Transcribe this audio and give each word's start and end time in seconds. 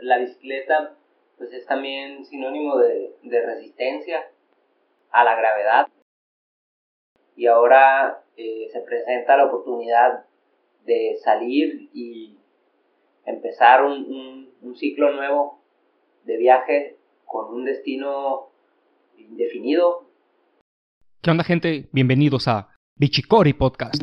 la 0.00 0.18
bicicleta 0.18 0.96
pues 1.38 1.52
es 1.52 1.66
también 1.66 2.24
sinónimo 2.24 2.78
de, 2.78 3.14
resistencia 3.22 4.24
a 5.10 5.24
la 5.24 5.36
gravedad. 5.36 5.88
Y 7.36 7.46
ahora 7.46 8.22
eh, 8.36 8.68
se 8.72 8.80
presenta 8.80 9.36
la 9.36 9.46
oportunidad 9.46 10.24
de 10.86 11.18
salir 11.22 11.90
y 11.92 12.38
empezar 13.26 13.84
un, 13.84 14.50
un 14.62 14.76
ciclo 14.76 15.12
nuevo 15.12 15.60
de 16.24 16.38
viaje 16.38 16.96
con 17.26 17.52
un 17.52 17.64
destino 17.64 18.48
indefinido. 19.18 20.08
¿Qué 21.22 21.30
onda 21.30 21.44
gente? 21.44 21.88
Bienvenidos 21.92 22.48
a 22.48 22.74
Bichicori 22.98 23.52
Podcast. 23.52 24.02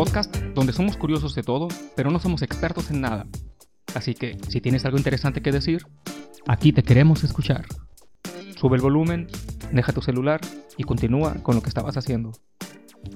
Podcast 0.00 0.34
donde 0.54 0.72
somos 0.72 0.96
curiosos 0.96 1.34
de 1.34 1.42
todo, 1.42 1.68
pero 1.94 2.10
no 2.10 2.18
somos 2.20 2.40
expertos 2.40 2.90
en 2.90 3.02
nada. 3.02 3.26
Así 3.94 4.14
que, 4.14 4.38
si 4.48 4.62
tienes 4.62 4.86
algo 4.86 4.96
interesante 4.96 5.42
que 5.42 5.52
decir, 5.52 5.84
aquí 6.48 6.72
te 6.72 6.82
queremos 6.82 7.22
escuchar. 7.22 7.66
Sube 8.56 8.76
el 8.76 8.82
volumen, 8.82 9.26
deja 9.72 9.92
tu 9.92 10.00
celular 10.00 10.40
y 10.78 10.84
continúa 10.84 11.34
con 11.42 11.54
lo 11.54 11.60
que 11.60 11.68
estabas 11.68 11.98
haciendo. 11.98 12.32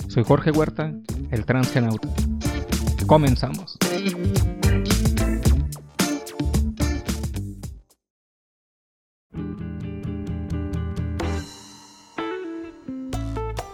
Soy 0.08 0.24
Jorge 0.24 0.50
Huerta, 0.50 0.92
el 1.30 1.46
transgenauta. 1.46 2.06
Comenzamos. 3.06 3.78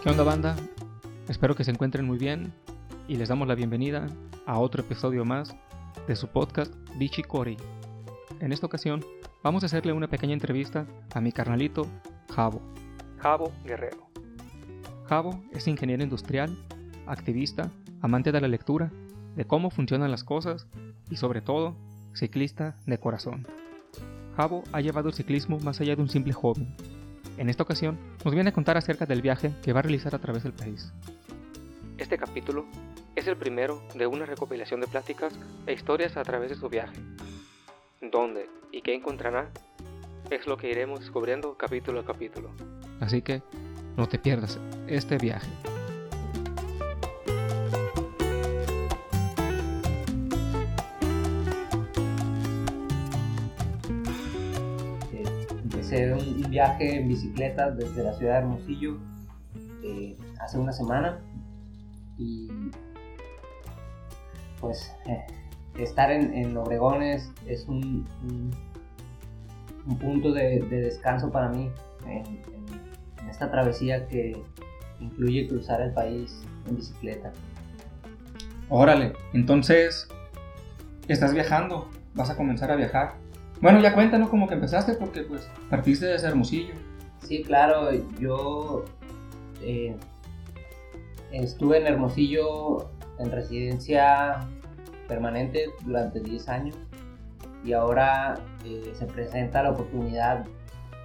¿Qué 0.01 0.09
onda 0.09 0.23
banda? 0.23 0.55
Espero 1.27 1.55
que 1.55 1.65
se 1.65 1.71
encuentren 1.71 2.05
muy 2.05 2.17
bien 2.17 2.53
y 3.11 3.17
les 3.17 3.27
damos 3.27 3.45
la 3.45 3.55
bienvenida 3.55 4.07
a 4.45 4.57
otro 4.57 4.83
episodio 4.83 5.25
más 5.25 5.53
de 6.07 6.15
su 6.15 6.29
podcast 6.29 6.73
Bichi 6.95 7.23
Cori. 7.23 7.57
En 8.39 8.53
esta 8.53 8.65
ocasión 8.65 9.03
vamos 9.43 9.63
a 9.63 9.65
hacerle 9.65 9.91
una 9.91 10.07
pequeña 10.07 10.31
entrevista 10.31 10.87
a 11.13 11.19
mi 11.19 11.33
carnalito 11.33 11.85
Javo. 12.33 12.61
Javo 13.17 13.51
Guerrero. 13.65 14.07
Javo 15.07 15.43
es 15.51 15.67
ingeniero 15.67 16.01
industrial, 16.01 16.57
activista, 17.05 17.69
amante 18.01 18.31
de 18.31 18.39
la 18.39 18.47
lectura, 18.47 18.93
de 19.35 19.43
cómo 19.43 19.71
funcionan 19.71 20.09
las 20.09 20.23
cosas 20.23 20.65
y 21.09 21.17
sobre 21.17 21.41
todo 21.41 21.75
ciclista 22.13 22.77
de 22.85 22.97
corazón. 22.97 23.45
Javo 24.37 24.63
ha 24.71 24.79
llevado 24.79 25.09
el 25.09 25.15
ciclismo 25.15 25.59
más 25.59 25.81
allá 25.81 25.97
de 25.97 26.01
un 26.01 26.09
simple 26.09 26.31
hobby. 26.31 26.65
En 27.35 27.49
esta 27.49 27.63
ocasión 27.63 27.99
nos 28.23 28.33
viene 28.33 28.51
a 28.51 28.53
contar 28.53 28.77
acerca 28.77 29.05
del 29.05 29.21
viaje 29.21 29.51
que 29.61 29.73
va 29.73 29.79
a 29.79 29.83
realizar 29.83 30.15
a 30.15 30.19
través 30.19 30.43
del 30.43 30.53
país. 30.53 30.93
Este 31.97 32.17
capítulo 32.17 32.65
es 33.15 33.27
el 33.27 33.37
primero 33.37 33.81
de 33.95 34.07
una 34.07 34.25
recopilación 34.25 34.81
de 34.81 34.87
pláticas 34.87 35.33
e 35.67 35.73
historias 35.73 36.17
a 36.17 36.23
través 36.23 36.49
de 36.49 36.55
su 36.55 36.69
viaje. 36.69 36.97
¿Dónde 38.01 38.49
y 38.71 38.81
qué 38.81 38.95
encontrará? 38.95 39.49
Es 40.29 40.47
lo 40.47 40.57
que 40.57 40.69
iremos 40.69 41.01
descubriendo 41.01 41.57
capítulo 41.57 41.99
a 41.99 42.05
capítulo. 42.05 42.51
Así 42.99 43.21
que 43.21 43.41
no 43.97 44.07
te 44.07 44.17
pierdas 44.17 44.59
este 44.87 45.17
viaje. 45.17 45.49
Empecé 55.63 56.13
un 56.13 56.49
viaje 56.49 56.99
en 56.99 57.09
bicicleta 57.09 57.71
desde 57.71 58.03
la 58.03 58.13
ciudad 58.13 58.33
de 58.33 58.39
Hermosillo 58.39 58.97
eh, 59.83 60.15
hace 60.39 60.57
una 60.57 60.71
semana 60.71 61.19
y 62.17 62.49
pues 64.61 64.95
eh, 65.07 65.25
estar 65.77 66.11
en, 66.11 66.33
en, 66.33 66.55
Obregón 66.55 67.01
es, 67.01 67.31
un, 67.67 68.07
un, 69.87 69.97
punto 69.97 70.31
de, 70.31 70.59
descanso 70.69 71.31
para 71.31 71.49
mí 71.49 71.69
en, 72.07 72.39
esta 73.29 73.49
travesía 73.49 74.07
que 74.07 74.41
incluye 74.99 75.47
cruzar 75.47 75.81
el 75.81 75.91
país 75.93 76.43
en 76.67 76.75
bicicleta. 76.75 77.31
Órale, 78.69 79.13
entonces 79.33 80.07
estás 81.07 81.33
viajando, 81.33 81.89
vas 82.13 82.29
a 82.29 82.37
comenzar 82.37 82.71
a 82.71 82.75
viajar. 82.75 83.15
Bueno, 83.61 83.79
ya 83.79 83.93
cuéntanos 83.93 84.29
cómo 84.29 84.47
que 84.47 84.53
empezaste 84.55 84.93
porque 84.93 85.21
pues 85.21 85.49
partiste 85.69 86.05
de 86.05 86.15
Hermosillo. 86.15 86.73
Sí, 87.19 87.43
claro, 87.43 87.89
yo 88.19 88.85
eh, 89.61 89.95
estuve 91.31 91.79
en 91.79 91.87
Hermosillo 91.87 92.90
en 93.21 93.31
residencia 93.31 94.39
permanente 95.07 95.69
durante 95.85 96.19
10 96.19 96.49
años 96.49 96.77
y 97.63 97.73
ahora 97.73 98.39
eh, 98.65 98.91
se 98.93 99.05
presenta 99.05 99.63
la 99.63 99.71
oportunidad 99.71 100.45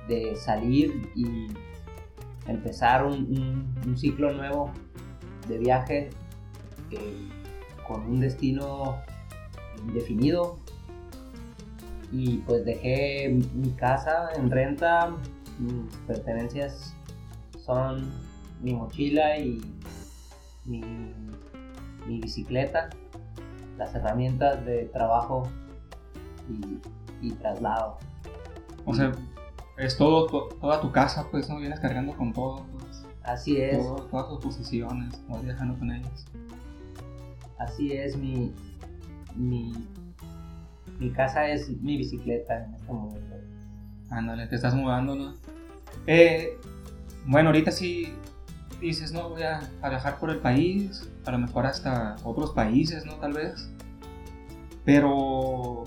de 0.09 0.37
salir 0.37 1.11
y 1.15 1.49
empezar 2.47 3.05
un, 3.05 3.97
ciclo 3.97 4.33
nuevo 4.33 4.71
de 5.49 5.59
viaje 5.59 6.11
eh, 6.91 7.29
con 7.87 8.03
un 8.03 8.21
destino 8.21 8.97
indefinido. 9.87 10.59
Y 12.13 12.39
pues 12.39 12.65
dejé 12.65 13.29
mi 13.55 13.71
casa 13.73 14.31
en 14.37 14.51
renta, 14.51 15.13
mis 15.59 15.97
pertenencias 16.07 16.95
son 17.59 18.13
mi 18.63 18.75
mochila 18.75 19.39
y 19.39 19.61
mi 20.65 20.83
mi 22.07 22.21
bicicleta, 22.21 22.91
las 23.79 23.95
herramientas 23.95 24.65
de 24.65 24.85
trabajo 24.87 25.49
y, 27.21 27.31
traslado. 27.33 27.99
O 28.85 28.95
sea, 28.95 29.13
es 29.79 29.97
todo, 29.97 30.49
toda 30.61 30.81
tu 30.81 30.93
casa, 30.93 31.27
pues, 31.31 31.49
¿no? 31.49 31.59
Vienes 31.59 31.81
cargando 31.81 32.17
con 32.17 32.33
todo, 32.33 32.65
pues. 32.79 33.05
Así 33.25 33.61
es. 33.61 33.85
todas 34.11 34.29
tus 34.29 34.45
posiciones, 34.45 35.21
vas 35.29 35.43
viajando 35.43 35.77
con 35.79 35.91
ellas. 35.91 36.25
Así 37.59 37.93
es, 37.93 38.17
mi, 38.17 38.53
mi, 39.35 39.73
mi 41.01 41.11
casa 41.11 41.49
es 41.49 41.69
mi 41.69 41.97
bicicleta 41.97 42.65
en 42.65 42.75
este 42.75 42.93
momento. 42.93 43.37
Ándale, 44.11 44.47
te 44.47 44.55
estás 44.55 44.75
mudando, 44.75 45.17
¿no? 45.17 45.35
Eh, 46.07 46.57
bueno, 47.27 47.49
ahorita 47.49 47.73
sí 47.73 48.15
dices, 48.81 49.13
no, 49.13 49.31
voy 49.31 49.43
a, 49.43 49.61
viajar 49.89 50.19
por 50.19 50.31
el 50.31 50.39
país, 50.39 51.09
a 51.25 51.33
lo 51.33 51.39
mejor 51.39 51.67
hasta 51.67 52.17
otros 52.25 52.53
países, 52.53 53.05
¿no? 53.05 53.15
Tal 53.15 53.33
vez. 53.33 53.71
Pero, 54.85 55.85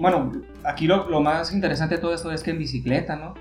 bueno, 0.00 0.32
aquí 0.64 0.86
lo, 0.86 1.08
lo, 1.08 1.20
más 1.20 1.52
interesante 1.52 1.96
de 1.96 2.00
todo 2.00 2.14
esto 2.14 2.32
es 2.32 2.42
que 2.42 2.50
en 2.50 2.58
bicicleta, 2.58 3.16
¿no? 3.16 3.34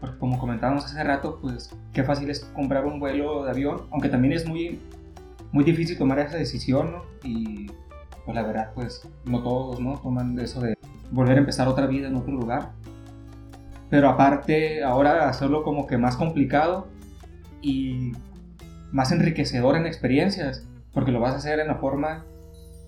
Porque 0.00 0.18
como 0.18 0.38
comentábamos 0.38 0.84
hace 0.84 1.02
rato, 1.02 1.38
pues 1.40 1.70
qué 1.92 2.04
fácil 2.04 2.30
es 2.30 2.40
comprar 2.54 2.86
un 2.86 3.00
vuelo 3.00 3.44
de 3.44 3.50
avión, 3.50 3.82
aunque 3.90 4.08
también 4.08 4.32
es 4.32 4.46
muy, 4.46 4.78
muy 5.52 5.64
difícil 5.64 5.98
tomar 5.98 6.18
esa 6.20 6.36
decisión, 6.36 6.92
¿no? 6.92 7.02
Y 7.22 7.66
pues 8.24 8.34
la 8.34 8.42
verdad, 8.42 8.72
pues 8.74 9.08
no 9.24 9.42
todos, 9.42 9.80
¿no? 9.80 9.98
Toman 9.98 10.38
eso 10.38 10.60
de 10.60 10.78
volver 11.10 11.36
a 11.36 11.40
empezar 11.40 11.68
otra 11.68 11.86
vida 11.86 12.08
en 12.08 12.16
otro 12.16 12.32
lugar. 12.32 12.72
Pero 13.90 14.08
aparte, 14.10 14.84
ahora 14.84 15.28
hacerlo 15.28 15.62
como 15.62 15.86
que 15.86 15.96
más 15.96 16.16
complicado 16.16 16.88
y 17.62 18.12
más 18.92 19.12
enriquecedor 19.12 19.76
en 19.76 19.86
experiencias, 19.86 20.66
porque 20.92 21.12
lo 21.12 21.20
vas 21.20 21.34
a 21.34 21.38
hacer 21.38 21.60
en 21.60 21.68
la 21.68 21.76
forma 21.76 22.24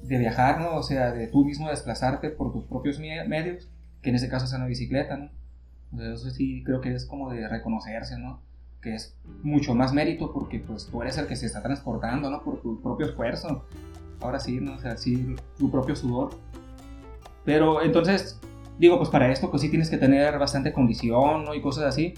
de 0.02 0.18
viajar, 0.18 0.60
¿no? 0.60 0.76
O 0.76 0.82
sea, 0.82 1.12
de 1.12 1.26
tú 1.28 1.44
mismo 1.44 1.68
desplazarte 1.68 2.30
por 2.30 2.52
tus 2.52 2.64
propios 2.64 2.98
medios, 2.98 3.70
que 4.02 4.10
en 4.10 4.16
este 4.16 4.28
caso 4.28 4.46
es 4.46 4.52
una 4.52 4.66
bicicleta, 4.66 5.16
¿no? 5.16 5.30
eso 5.98 6.30
sí 6.30 6.62
creo 6.64 6.80
que 6.80 6.94
es 6.94 7.04
como 7.04 7.30
de 7.30 7.48
reconocerse, 7.48 8.16
¿no? 8.16 8.40
Que 8.80 8.94
es 8.94 9.16
mucho 9.42 9.74
más 9.74 9.92
mérito 9.92 10.32
porque 10.32 10.60
pues 10.60 10.86
tú 10.86 11.02
eres 11.02 11.18
el 11.18 11.26
que 11.26 11.36
se 11.36 11.46
está 11.46 11.62
transportando, 11.62 12.30
¿no? 12.30 12.42
Por 12.42 12.60
tu 12.62 12.80
propio 12.80 13.06
esfuerzo. 13.06 13.66
Ahora 14.20 14.38
sí, 14.38 14.60
¿no? 14.60 14.74
O 14.74 14.78
sea, 14.78 14.96
sí, 14.96 15.34
tu 15.58 15.70
propio 15.70 15.96
sudor. 15.96 16.30
Pero 17.44 17.82
entonces, 17.82 18.38
digo, 18.78 18.98
pues 18.98 19.10
para 19.10 19.30
esto 19.32 19.50
pues 19.50 19.62
sí 19.62 19.68
tienes 19.68 19.90
que 19.90 19.98
tener 19.98 20.38
bastante 20.38 20.72
condición, 20.72 21.44
¿no? 21.44 21.54
Y 21.54 21.60
cosas 21.60 21.84
así. 21.84 22.14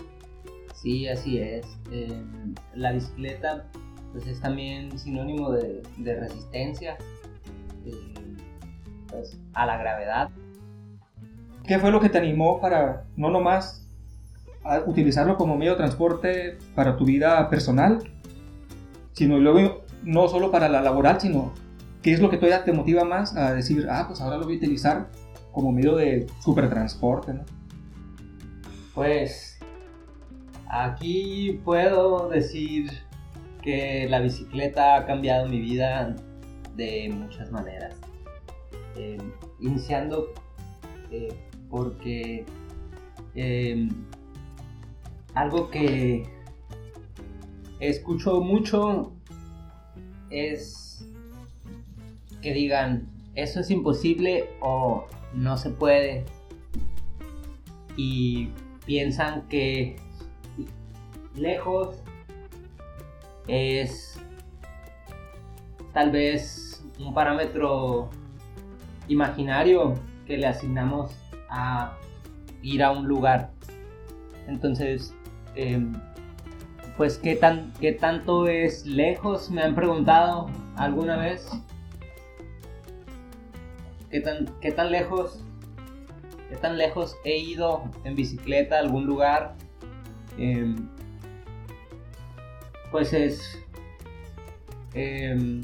Sí, 0.82 1.06
así 1.06 1.38
es. 1.38 1.64
Em, 1.92 2.54
la 2.74 2.90
bicicleta 2.90 3.66
pues 4.10 4.26
es 4.26 4.40
también 4.40 4.98
sinónimo 4.98 5.52
de, 5.52 5.82
resistencia 6.04 6.98
em, 7.86 8.36
pues, 9.08 9.38
a 9.54 9.64
la 9.64 9.78
gravedad. 9.78 10.30
¿Qué 11.64 11.78
fue 11.78 11.92
lo 11.92 12.00
que 12.00 12.08
te 12.08 12.18
animó 12.18 12.60
para 12.60 13.04
no 13.16 13.30
nomás 13.30 13.86
a 14.64 14.80
utilizarlo 14.80 15.36
como 15.36 15.56
medio 15.56 15.72
de 15.72 15.78
transporte 15.78 16.58
para 16.74 16.96
tu 16.96 17.04
vida 17.04 17.48
personal, 17.48 17.98
sino 19.12 19.38
luego 19.38 19.84
no 20.02 20.28
solo 20.28 20.50
para 20.50 20.68
la 20.68 20.82
laboral, 20.82 21.20
sino 21.20 21.52
qué 22.02 22.12
es 22.12 22.20
lo 22.20 22.28
que 22.28 22.36
todavía 22.36 22.64
te 22.64 22.72
motiva 22.72 23.04
más 23.04 23.36
a 23.36 23.54
decir, 23.54 23.86
ah, 23.88 24.04
pues 24.08 24.20
ahora 24.20 24.36
lo 24.36 24.44
voy 24.44 24.54
a 24.54 24.58
utilizar 24.58 25.08
como 25.52 25.70
medio 25.70 25.96
de 25.96 26.26
supertransporte, 26.40 27.34
¿no? 27.34 27.44
Pues 28.94 29.51
Aquí 30.72 31.60
puedo 31.66 32.30
decir 32.30 32.90
que 33.62 34.06
la 34.08 34.20
bicicleta 34.20 34.96
ha 34.96 35.04
cambiado 35.04 35.46
mi 35.46 35.60
vida 35.60 36.16
de 36.74 37.10
muchas 37.14 37.52
maneras. 37.52 37.94
eh, 38.96 39.18
iniciando 39.60 40.32
eh, 41.10 41.34
porque 41.68 42.46
eh, 43.34 43.88
algo 45.34 45.70
que 45.70 46.26
escucho 47.80 48.40
mucho 48.40 49.12
es 50.30 51.06
que 52.40 52.54
digan 52.54 53.08
eso 53.34 53.60
es 53.60 53.70
imposible 53.70 54.48
o 54.60 55.06
no 55.34 55.56
se 55.56 55.70
puede 55.70 56.24
y 57.96 58.48
piensan 58.84 59.48
que 59.48 59.96
lejos 61.34 61.96
es 63.46 64.20
tal 65.92 66.10
vez 66.10 66.84
un 66.98 67.12
parámetro 67.14 68.08
imaginario 69.08 69.94
que 70.26 70.36
le 70.36 70.46
asignamos 70.46 71.12
a 71.50 71.96
ir 72.62 72.82
a 72.82 72.92
un 72.92 73.06
lugar. 73.06 73.50
Entonces, 74.46 75.14
em, 75.54 75.92
pues, 76.96 77.18
¿qué, 77.18 77.36
tan, 77.36 77.72
¿qué 77.80 77.92
tanto 77.92 78.48
es 78.48 78.86
lejos? 78.86 79.50
Me 79.50 79.62
han 79.62 79.74
preguntado 79.74 80.48
alguna 80.76 81.16
vez. 81.16 81.48
¿Qué 84.10 84.20
tan, 84.20 84.46
qué 84.60 84.72
tan 84.72 84.90
lejos? 84.90 85.42
¿Qué 86.48 86.56
tan 86.56 86.76
lejos 86.76 87.16
he 87.24 87.38
ido 87.38 87.84
en 88.04 88.14
bicicleta 88.14 88.76
a 88.76 88.80
algún 88.80 89.06
lugar? 89.06 89.54
Em, 90.36 90.88
pues 92.92 93.14
es 93.14 93.58
em, 94.94 95.62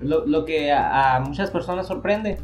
lo, 0.00 0.44
que 0.44 0.72
a, 0.72 1.22
muchas 1.24 1.50
personas 1.50 1.86
sorprende. 1.86 2.38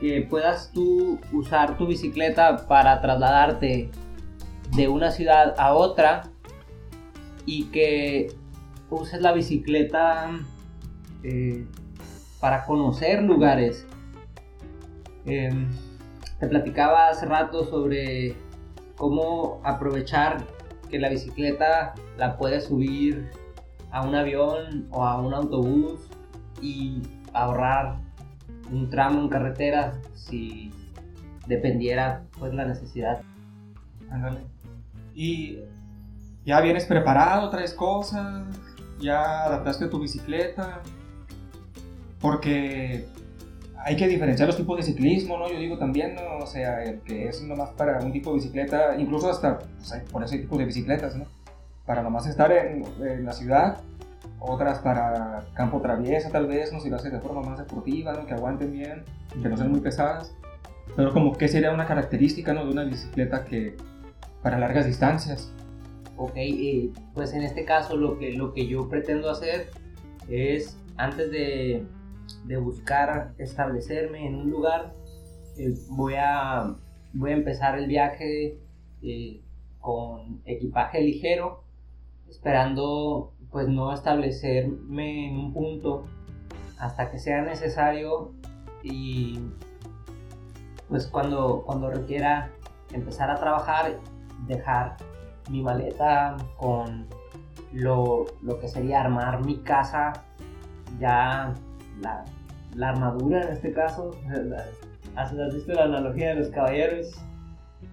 Que 0.00 0.26
puedas 0.28 0.72
tú 0.72 1.18
usar 1.32 1.78
tu 1.78 1.86
bicicleta 1.86 2.66
para 2.66 3.00
trasladarte 3.00 3.90
de 4.74 4.88
una 4.88 5.10
ciudad 5.10 5.54
a 5.58 5.74
otra 5.74 6.24
y 7.46 7.64
que 7.66 8.28
uses 8.90 9.22
la 9.22 9.32
bicicleta 9.32 10.30
eh, 11.22 11.64
para 12.40 12.64
conocer 12.64 13.22
lugares. 13.22 13.86
Em, 15.24 15.68
te 16.38 16.46
platicaba 16.46 17.08
hace 17.08 17.24
rato 17.24 17.64
sobre 17.64 18.36
cómo 18.96 19.60
aprovechar 19.64 20.46
que 20.90 20.98
la 20.98 21.08
bicicleta 21.08 21.94
la 22.16 22.36
puedes 22.36 22.64
subir 22.64 23.30
a 23.90 24.06
un 24.06 24.14
avión 24.14 24.86
o 24.90 25.04
a 25.04 25.20
un 25.20 25.34
autobús 25.34 26.00
y 26.60 27.02
ahorrar 27.32 27.96
un 28.70 28.90
tramo 28.90 29.20
en 29.20 29.28
carretera 29.28 29.94
si 30.14 30.72
dependiera 31.46 32.24
pues 32.38 32.52
la 32.54 32.64
necesidad. 32.64 33.22
Y 35.14 35.58
ya 36.44 36.60
vienes 36.60 36.84
preparado, 36.84 37.48
traes 37.50 37.74
cosas, 37.74 38.46
ya 39.00 39.44
adaptaste 39.44 39.88
tu 39.88 39.98
bicicleta, 39.98 40.82
porque 42.20 43.06
hay 43.78 43.96
que 43.96 44.08
diferenciar 44.08 44.48
los 44.48 44.56
tipos 44.56 44.76
de 44.76 44.82
ciclismo, 44.82 45.38
¿no? 45.38 45.48
Yo 45.50 45.58
digo 45.58 45.78
también, 45.78 46.14
¿no? 46.14 46.38
o 46.42 46.46
sea, 46.46 46.82
el 46.82 47.00
que 47.00 47.28
es 47.28 47.42
nomás 47.42 47.70
para 47.70 48.00
un 48.00 48.12
tipo 48.12 48.30
de 48.30 48.36
bicicleta, 48.36 48.96
incluso 48.98 49.30
hasta, 49.30 49.58
pues, 49.58 49.92
por 50.10 50.24
eso 50.24 50.34
hay 50.34 50.40
tipos 50.40 50.58
de 50.58 50.64
bicicletas, 50.64 51.16
¿no? 51.16 51.26
Para 51.86 52.02
nomás 52.02 52.26
estar 52.26 52.50
en, 52.52 52.84
la 53.24 53.32
ciudad, 53.32 53.78
otras 54.40 54.80
para 54.80 55.44
campo 55.54 55.80
traviesa 55.80 56.30
tal 56.30 56.46
vez, 56.46 56.72
¿no? 56.72 56.80
Si 56.80 56.90
lo 56.90 56.96
haces 56.96 57.12
de 57.12 57.20
forma 57.20 57.42
más 57.42 57.58
deportiva, 57.58 58.12
¿no? 58.12 58.26
Que 58.26 58.34
aguanten 58.34 58.72
bien, 58.72 59.04
que 59.40 59.48
no 59.48 59.56
sean 59.56 59.70
muy 59.70 59.80
pesadas. 59.80 60.34
Pero 60.96 61.12
como 61.12 61.36
que 61.36 61.48
sería 61.48 61.72
una 61.72 61.86
característica, 61.86 62.52
¿no? 62.52 62.64
De 62.64 62.72
una 62.72 62.84
bicicleta 62.84 63.44
que 63.44 63.76
para 64.42 64.58
largas 64.58 64.86
distancias. 64.86 65.52
Ok, 66.16 66.34
pues 67.14 67.34
en 67.34 67.42
este 67.42 67.64
caso 67.64 67.96
lo 67.96 68.18
que, 68.18 68.32
lo 68.32 68.52
que 68.52 68.66
yo 68.66 68.88
pretendo 68.88 69.30
hacer 69.30 69.70
es, 70.28 70.78
antes 70.96 71.30
de 71.30 71.86
de 72.44 72.56
buscar 72.56 73.34
establecerme 73.38 74.26
en 74.26 74.34
un 74.36 74.50
lugar, 74.50 74.94
eh, 75.56 75.74
voy, 75.88 76.14
a, 76.16 76.76
voy 77.12 77.30
a 77.30 77.34
empezar 77.34 77.78
el 77.78 77.86
viaje 77.86 78.58
eh, 79.02 79.40
con 79.80 80.42
equipaje 80.44 81.00
ligero, 81.00 81.64
esperando 82.28 83.32
pues 83.50 83.68
no 83.68 83.92
establecerme 83.92 85.28
en 85.28 85.36
un 85.36 85.52
punto 85.52 86.04
hasta 86.78 87.10
que 87.10 87.18
sea 87.18 87.42
necesario 87.42 88.32
y 88.82 89.40
pues 90.88 91.06
cuando, 91.06 91.62
cuando 91.64 91.90
requiera 91.90 92.50
empezar 92.92 93.30
a 93.30 93.36
trabajar, 93.36 93.98
dejar 94.46 94.96
mi 95.50 95.62
maleta 95.62 96.36
con 96.58 97.06
lo, 97.72 98.26
lo 98.42 98.58
que 98.58 98.68
sería 98.68 99.00
armar 99.00 99.44
mi 99.44 99.58
casa 99.58 100.12
ya 101.00 101.54
la, 102.00 102.24
la 102.74 102.90
armadura 102.90 103.42
en 103.42 103.52
este 103.52 103.72
caso. 103.72 104.10
¿Has, 105.16 105.34
visto 105.54 105.72
la 105.72 105.84
analogía 105.84 106.30
de 106.30 106.34
los 106.36 106.48
caballeros? 106.50 107.14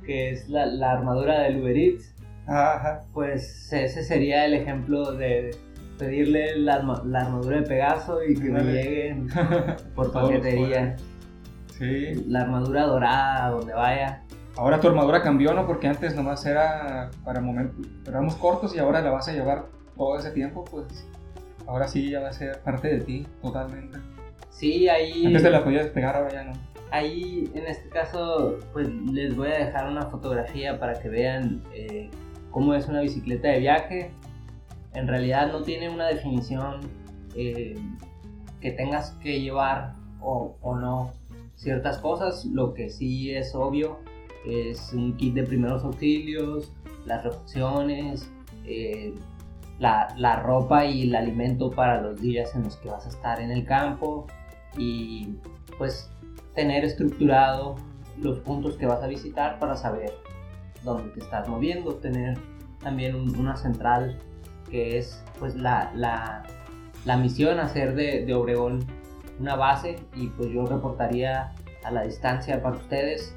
Que 0.06 0.32
es 0.32 0.50
la, 0.50 0.66
la 0.66 0.92
armadura 0.92 1.40
del 1.42 1.62
Uber. 1.62 1.78
Ajá. 2.48 3.02
Pues 3.14 3.72
ese 3.72 4.04
sería 4.04 4.46
el 4.46 4.54
ejemplo 4.54 5.14
de 5.14 5.52
pedirle 5.98 6.58
la, 6.58 7.02
la 7.06 7.22
armadura 7.22 7.58
de 7.58 7.64
Pegaso 7.64 8.24
y 8.24 8.36
que 8.36 8.50
me 8.50 8.64
lleguen 8.64 9.30
por 9.96 10.12
paquetería. 10.12 10.96
Sí. 11.78 12.26
La 12.28 12.42
armadura 12.42 12.86
dorada, 12.86 13.50
donde 13.50 13.74
vaya. 13.74 14.24
Ahora 14.56 14.80
tu 14.80 14.88
armadura 14.88 15.24
cambió, 15.24 15.54
¿no? 15.54 15.66
Porque 15.66 15.88
antes 15.88 16.16
nomás 16.16 16.46
era 16.46 17.10
para 17.24 17.42
momentos, 17.42 17.88
éramos 18.08 18.36
cortos 18.36 18.76
y 18.76 18.80
ahora 18.80 19.02
la 19.02 19.10
vas 19.10 19.28
a 19.28 19.34
llevar 19.34 19.66
todo 19.98 20.20
ese 20.20 20.32
tiempo, 20.32 20.64
pues 20.64 21.08
ahora 21.66 21.88
sí 21.88 22.12
ya 22.12 22.20
va 22.20 22.30
a 22.30 22.34
ser 22.34 22.60
parte 22.62 22.88
de 22.90 23.00
ti 23.00 23.28
totalmente. 23.42 23.98
Sí, 24.50 24.88
ahí... 24.88 25.26
Antes 25.26 25.42
te 25.42 25.50
la 25.50 25.64
podías 25.64 25.88
pegar, 25.88 26.16
ahora 26.16 26.32
ya 26.32 26.44
no. 26.44 26.54
Ahí, 26.92 27.52
en 27.56 27.66
este 27.66 27.90
caso, 27.90 28.60
pues 28.72 28.88
les 28.88 29.36
voy 29.36 29.50
a 29.50 29.66
dejar 29.66 29.90
una 29.90 30.04
fotografía 30.04 30.80
para 30.80 31.00
que 31.00 31.10
vean 31.10 31.64
eh, 31.74 32.12
cómo 32.54 32.74
es 32.74 32.88
una 32.88 33.02
bicicleta 33.02 33.50
de 33.50 33.60
viaje. 33.60 34.12
En 34.94 35.08
realidad 35.08 35.52
no 35.52 35.64
tiene 35.64 35.90
una 35.90 36.08
definición 36.08 36.80
eh, 37.36 37.76
que 38.62 38.72
tengas 38.72 39.12
que 39.22 39.42
llevar 39.42 39.96
o, 40.22 40.56
o, 40.62 40.76
no 40.78 41.12
ciertas 41.56 41.98
cosas. 41.98 42.46
Lo 42.46 42.74
que 42.74 42.90
sí 42.90 43.34
es 43.36 43.54
obvio 43.54 43.98
es 44.46 44.94
un 44.94 45.18
kit 45.18 45.34
de 45.34 45.44
primeros 45.44 45.84
auxilios, 45.84 46.72
las 47.06 47.24
reflexiones, 47.24 48.32
eh, 48.66 49.14
la, 49.80 50.40
ropa 50.42 50.86
y 50.86 51.04
el 51.04 51.16
alimento 51.16 51.72
para 51.72 52.02
los 52.02 52.22
días 52.22 52.56
en 52.56 52.64
los 52.64 52.78
que 52.78 52.90
vas 52.90 53.06
a 53.06 53.10
estar 53.10 53.42
en 53.42 53.52
el 53.52 53.66
campo 53.66 54.28
y 54.78 55.36
pues 55.78 56.10
tener 56.56 56.86
estructurado 56.86 57.76
los 58.18 58.40
puntos 58.40 58.78
que 58.78 58.86
vas 58.86 59.02
a 59.04 59.08
visitar 59.08 59.60
para 59.60 59.76
saber 59.76 60.14
dónde 60.84 61.10
te 61.12 61.20
estás 61.20 61.48
moviendo, 61.48 61.96
tener 61.96 62.38
también 62.80 63.16
una 63.40 63.56
central 63.56 64.18
que 64.70 64.98
es 64.98 65.24
pues 65.40 65.56
la, 65.56 65.92
la, 65.96 67.18
misión 67.18 67.60
hacer 67.60 67.96
de, 67.96 68.26
de, 68.26 68.34
Obregón 68.34 68.86
una 69.40 69.56
base 69.56 69.98
y 70.16 70.28
pues 70.28 70.50
yo 70.50 70.66
reportaría 70.66 71.54
a 71.84 71.92
la 71.92 72.04
distancia 72.04 72.62
para 72.62 72.78
ustedes 72.78 73.36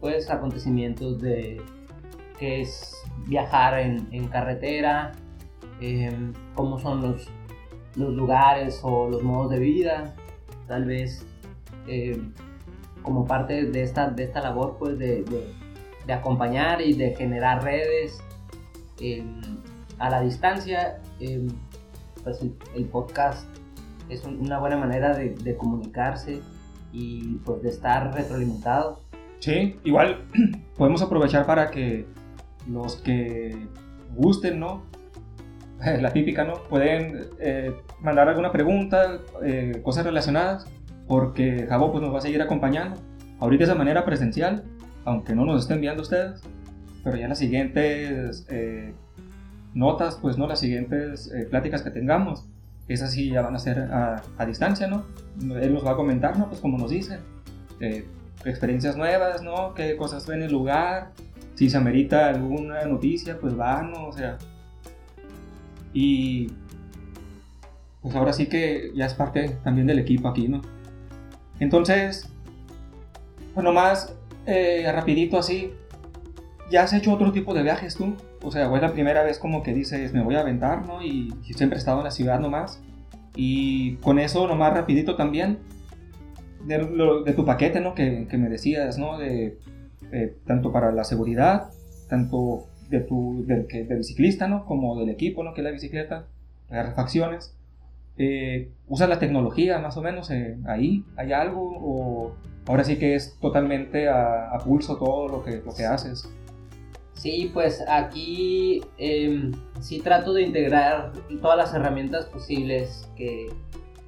pues 0.00 0.30
acontecimientos 0.30 1.20
de 1.20 1.60
que 2.38 2.60
es 2.60 2.96
viajar 3.26 3.78
en, 3.78 4.28
carretera, 4.28 5.12
Em, 5.80 6.32
cómo 6.54 6.78
son 6.80 7.02
los, 7.02 7.28
los 7.94 8.12
lugares 8.12 8.80
o 8.82 9.08
los 9.08 9.22
modos 9.22 9.50
de 9.50 9.60
vida, 9.60 10.14
tal 10.66 10.86
vez 10.86 11.24
em, 11.86 12.32
como 13.02 13.24
parte 13.26 13.66
de 13.66 13.82
esta, 13.82 14.10
de 14.10 14.24
esta 14.24 14.40
labor 14.40 14.76
pues 14.78 14.98
de, 14.98 15.24
acompañar 16.12 16.80
y 16.80 16.92
de 16.94 17.14
generar 17.14 17.62
redes 17.62 18.18
em, 19.00 19.40
a 19.98 20.10
la 20.10 20.20
distancia, 20.22 21.00
pues 22.22 22.40
el, 22.74 22.84
podcast 22.86 23.48
es 24.08 24.24
una 24.24 24.58
buena 24.58 24.76
manera 24.76 25.16
de, 25.16 25.30
de, 25.30 25.56
comunicarse 25.56 26.40
y 26.92 27.34
pues 27.44 27.62
de 27.62 27.68
estar 27.68 28.14
retroalimentados. 28.14 29.00
Sí, 29.40 29.78
igual 29.84 30.24
podemos 30.76 31.02
aprovechar 31.02 31.46
para 31.46 31.70
que 31.70 32.06
los 32.68 32.96
que 32.96 33.56
gusten, 34.14 34.60
¿no? 34.60 34.82
la 36.00 36.12
típica, 36.12 36.44
¿no? 36.44 36.54
Pueden 36.68 37.26
eh, 37.40 37.72
mandar 38.00 38.28
alguna 38.28 38.52
pregunta, 38.52 39.20
eh, 39.44 39.80
cosas 39.82 40.04
relacionadas, 40.04 40.66
porque 41.06 41.66
Jabo 41.68 41.90
pues, 41.92 42.02
nos 42.02 42.12
va 42.12 42.18
a 42.18 42.22
seguir 42.22 42.42
acompañando. 42.42 43.00
Ahorita 43.40 43.64
es 43.64 43.70
de 43.70 43.76
manera 43.76 44.04
presencial, 44.04 44.64
aunque 45.04 45.34
no 45.34 45.44
nos 45.44 45.62
estén 45.62 45.80
viendo 45.80 46.02
ustedes, 46.02 46.40
pero 47.04 47.16
ya 47.16 47.28
las 47.28 47.38
siguientes 47.38 48.46
eh, 48.50 48.92
notas, 49.74 50.16
pues 50.20 50.38
no, 50.38 50.46
las 50.46 50.60
siguientes 50.60 51.32
pláticas 51.50 51.82
que 51.82 51.90
tengamos, 51.90 52.46
esas 52.88 53.12
sí 53.12 53.30
ya 53.30 53.42
van 53.42 53.54
a 53.54 53.58
ser 53.58 53.78
a, 53.78 54.22
a 54.38 54.46
distancia, 54.46 54.86
¿no? 54.86 55.04
Él 55.60 55.74
nos 55.74 55.84
va 55.84 55.92
a 55.92 55.96
comentar, 55.96 56.38
¿no? 56.38 56.48
Pues 56.48 56.60
como 56.60 56.78
nos 56.78 56.90
dice, 56.90 57.18
eh, 57.80 58.06
experiencias 58.44 58.96
nuevas, 58.96 59.42
¿no? 59.42 59.74
Qué 59.74 59.96
cosas 59.96 60.26
ven 60.26 60.38
en 60.38 60.46
el 60.46 60.52
lugar, 60.52 61.10
si 61.54 61.68
se 61.68 61.76
amerita 61.76 62.28
alguna 62.28 62.84
noticia, 62.86 63.38
pues 63.38 63.56
van, 63.56 63.90
¿no? 63.92 64.06
O 64.06 64.12
sea, 64.12 64.38
y 65.92 66.50
pues 68.00 68.14
ahora 68.14 68.32
sí 68.32 68.46
que 68.46 68.90
ya 68.94 69.06
es 69.06 69.14
parte 69.14 69.56
también 69.64 69.86
del 69.86 69.98
equipo 69.98 70.28
aquí, 70.28 70.48
¿no? 70.48 70.62
Entonces, 71.60 72.32
pues 73.54 73.64
nomás, 73.64 74.14
eh, 74.48 74.90
rapidito 74.90 75.38
así, 75.38 75.72
¿ya 76.70 76.82
has 76.82 76.94
hecho 76.94 77.12
otro 77.12 77.32
tipo 77.32 77.52
de 77.52 77.62
viajes 77.62 77.96
tú? 77.96 78.14
O 78.42 78.50
sea, 78.50 78.74
es 78.74 78.82
la 78.82 78.92
primera 78.92 79.22
vez 79.22 79.38
como 79.38 79.62
que 79.62 79.74
dices, 79.74 80.14
me 80.14 80.22
voy 80.22 80.36
a 80.36 80.40
aventar, 80.40 80.86
¿no? 80.86 81.02
Y, 81.02 81.34
siempre 81.54 81.76
he 81.76 81.78
estado 81.78 81.98
en 81.98 82.04
la 82.04 82.10
ciudad 82.10 82.40
nomás. 82.40 82.82
Y 83.36 83.96
con 83.96 84.18
eso 84.18 84.48
nomás 84.48 84.72
rapidito 84.72 85.16
también, 85.16 85.58
de, 86.64 87.32
tu 87.36 87.44
paquete, 87.44 87.80
¿no? 87.80 87.94
Que, 87.94 88.26
me 88.32 88.48
decías, 88.48 88.96
¿no? 88.96 89.18
De, 89.18 89.58
eh, 90.12 90.36
tanto 90.46 90.72
para 90.72 90.92
la 90.92 91.04
seguridad, 91.04 91.70
tanto 92.08 92.64
de 92.88 93.00
tu, 93.00 93.44
del, 93.46 93.66
del, 93.66 94.02
ciclista, 94.02 94.48
¿no? 94.48 94.64
Como 94.64 94.98
del 94.98 95.10
equipo, 95.10 95.44
¿no? 95.44 95.52
Que 95.52 95.60
es 95.60 95.64
la 95.64 95.70
bicicleta, 95.72 96.26
las 96.70 96.86
refacciones. 96.86 97.54
Eh, 98.16 98.70
¿Usas 98.88 99.08
la 99.08 99.18
tecnología 99.18 99.78
más 99.78 99.96
o 99.98 100.02
menos 100.02 100.30
eh, 100.30 100.56
ahí? 100.66 101.04
¿Hay 101.16 101.32
algo? 101.32 101.70
¿O 101.80 102.34
ahora 102.68 102.84
sí 102.84 102.98
que 102.98 103.16
es 103.16 103.36
totalmente 103.40 104.08
a, 104.08 104.56
pulso 104.64 104.96
todo 104.96 105.28
lo 105.28 105.42
que, 105.42 105.62
lo 105.64 105.74
que 105.74 105.84
haces? 105.84 106.28
Sí, 107.14 107.50
pues 107.52 107.82
aquí 107.88 108.80
eh, 108.96 109.50
sí 109.80 109.98
trato 109.98 110.32
de 110.32 110.42
integrar 110.42 111.12
todas 111.42 111.56
las 111.56 111.74
herramientas 111.74 112.26
posibles 112.26 113.10
que 113.16 113.48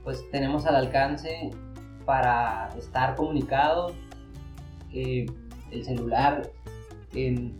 pues 0.04 0.24
tenemos 0.30 0.64
al 0.66 0.76
alcance 0.76 1.50
para 2.04 2.68
estar 2.78 3.16
comunicados. 3.16 3.92
el 4.92 5.84
celular 5.84 6.48
en 7.12 7.56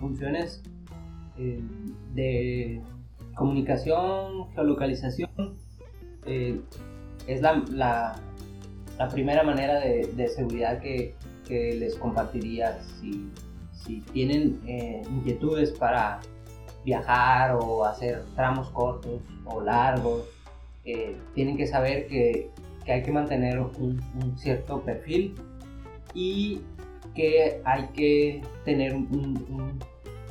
funciones 0.00 0.62
eh, 1.38 1.60
de 2.14 2.80
comunicación, 3.34 4.50
geolocalización, 4.54 5.28
eh, 6.24 6.58
es 7.26 7.42
la, 7.42 8.14
primera 9.10 9.42
manera 9.42 9.80
de, 9.80 10.28
seguridad 10.28 10.80
que, 10.80 11.14
les 11.48 11.94
compartiría 11.96 12.78
si, 13.00 13.30
tienen 14.12 14.60
eh, 14.66 15.02
inquietudes 15.08 15.70
para 15.70 16.20
viajar 16.84 17.54
o 17.54 17.84
hacer 17.84 18.24
tramos 18.34 18.68
cortos 18.70 19.20
o 19.44 19.60
largos. 19.60 20.24
tienen 21.34 21.56
que 21.56 21.66
saber 21.66 22.08
que, 22.08 22.50
que 22.86 22.92
hay 22.92 23.02
que 23.02 23.12
mantener 23.12 23.58
un, 23.58 24.00
cierto 24.38 24.80
perfil 24.80 25.34
y 26.14 26.60
que 27.14 27.60
hay 27.64 27.88
que 27.88 28.42
tener 28.64 28.94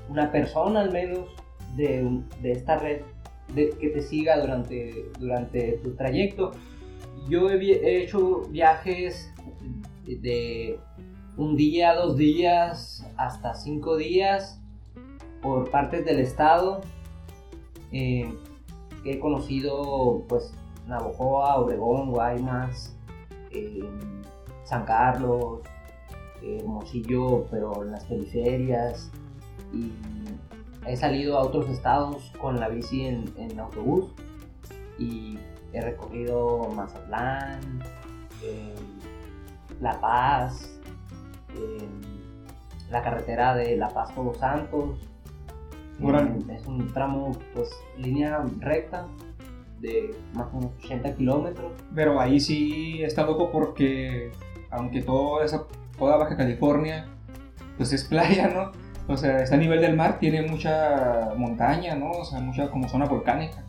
una 0.09 0.31
persona 0.31 0.81
al 0.81 0.91
menos 0.91 1.27
de, 1.75 2.21
esta 2.43 2.77
red 2.77 3.01
que 3.53 3.89
te 3.89 4.01
siga 4.01 4.39
durante, 4.39 5.05
durante 5.19 5.73
tu 5.83 5.91
trayecto. 5.91 6.51
Yo 7.27 7.49
he, 7.49 8.03
hecho 8.03 8.41
viajes 8.49 9.33
de 10.05 10.79
un 11.37 11.55
día, 11.55 11.95
dos 11.95 12.17
días, 12.17 13.05
hasta 13.17 13.53
cinco 13.55 13.97
días 13.97 14.61
por 15.41 15.69
partes 15.71 16.05
del 16.05 16.19
estado. 16.19 16.81
Eh, 17.91 18.31
he 19.05 19.19
conocido 19.19 20.23
pues 20.27 20.53
Navojoa, 20.87 21.57
Obregón, 21.57 22.11
Guaymas, 22.11 22.95
eh, 23.51 23.83
San 24.63 24.85
Carlos, 24.85 25.61
Hermosillo, 26.43 27.45
pero 27.49 27.83
en 27.83 27.91
las 27.91 28.03
periferias. 28.05 29.11
Y 29.73 29.91
he 30.87 30.95
salido 30.95 31.37
a 31.37 31.41
otros 31.41 31.69
estados 31.69 32.31
con 32.39 32.59
la 32.59 32.69
bici 32.69 33.05
en, 33.05 33.59
autobús 33.59 34.11
y 34.99 35.37
he 35.75 35.81
recorrido 35.81 36.69
Mazatlán, 36.75 37.83
La 39.81 39.99
Paz, 39.99 40.79
la 42.89 43.01
carretera 43.01 43.55
de 43.55 43.77
La 43.77 43.89
Paz 43.89 44.13
Todos 44.15 44.37
Santos. 44.37 44.99
Es 46.49 46.65
un 46.65 46.91
tramo, 46.93 47.31
pues, 47.53 47.69
línea 47.97 48.43
recta 48.59 49.07
de 49.79 50.15
más 50.33 50.47
o 50.53 50.57
menos 50.57 50.71
80 50.83 51.15
kilómetros. 51.15 51.71
Pero 51.93 52.19
ahí 52.19 52.39
sí 52.39 53.01
está 53.03 53.25
loco 53.25 53.51
porque, 53.51 54.31
aunque 54.69 55.01
todo 55.01 55.43
esa 55.43 55.65
toda 55.97 56.17
Baja 56.17 56.35
California, 56.35 57.07
pues 57.77 57.93
es 57.93 58.03
playa, 58.03 58.47
¿no? 58.49 58.71
O 59.07 59.17
sea, 59.17 59.37
está 59.39 59.55
a 59.55 59.59
nivel 59.59 59.81
del 59.81 59.95
mar, 59.95 60.19
tiene 60.19 60.41
mucha 60.41 61.31
montaña, 61.37 61.95
¿no? 61.95 62.11
O 62.11 62.25
sea, 62.25 62.39
mucha 62.39 62.69
como 62.69 62.89
zona 62.89 63.05
volcánica. 63.05 63.63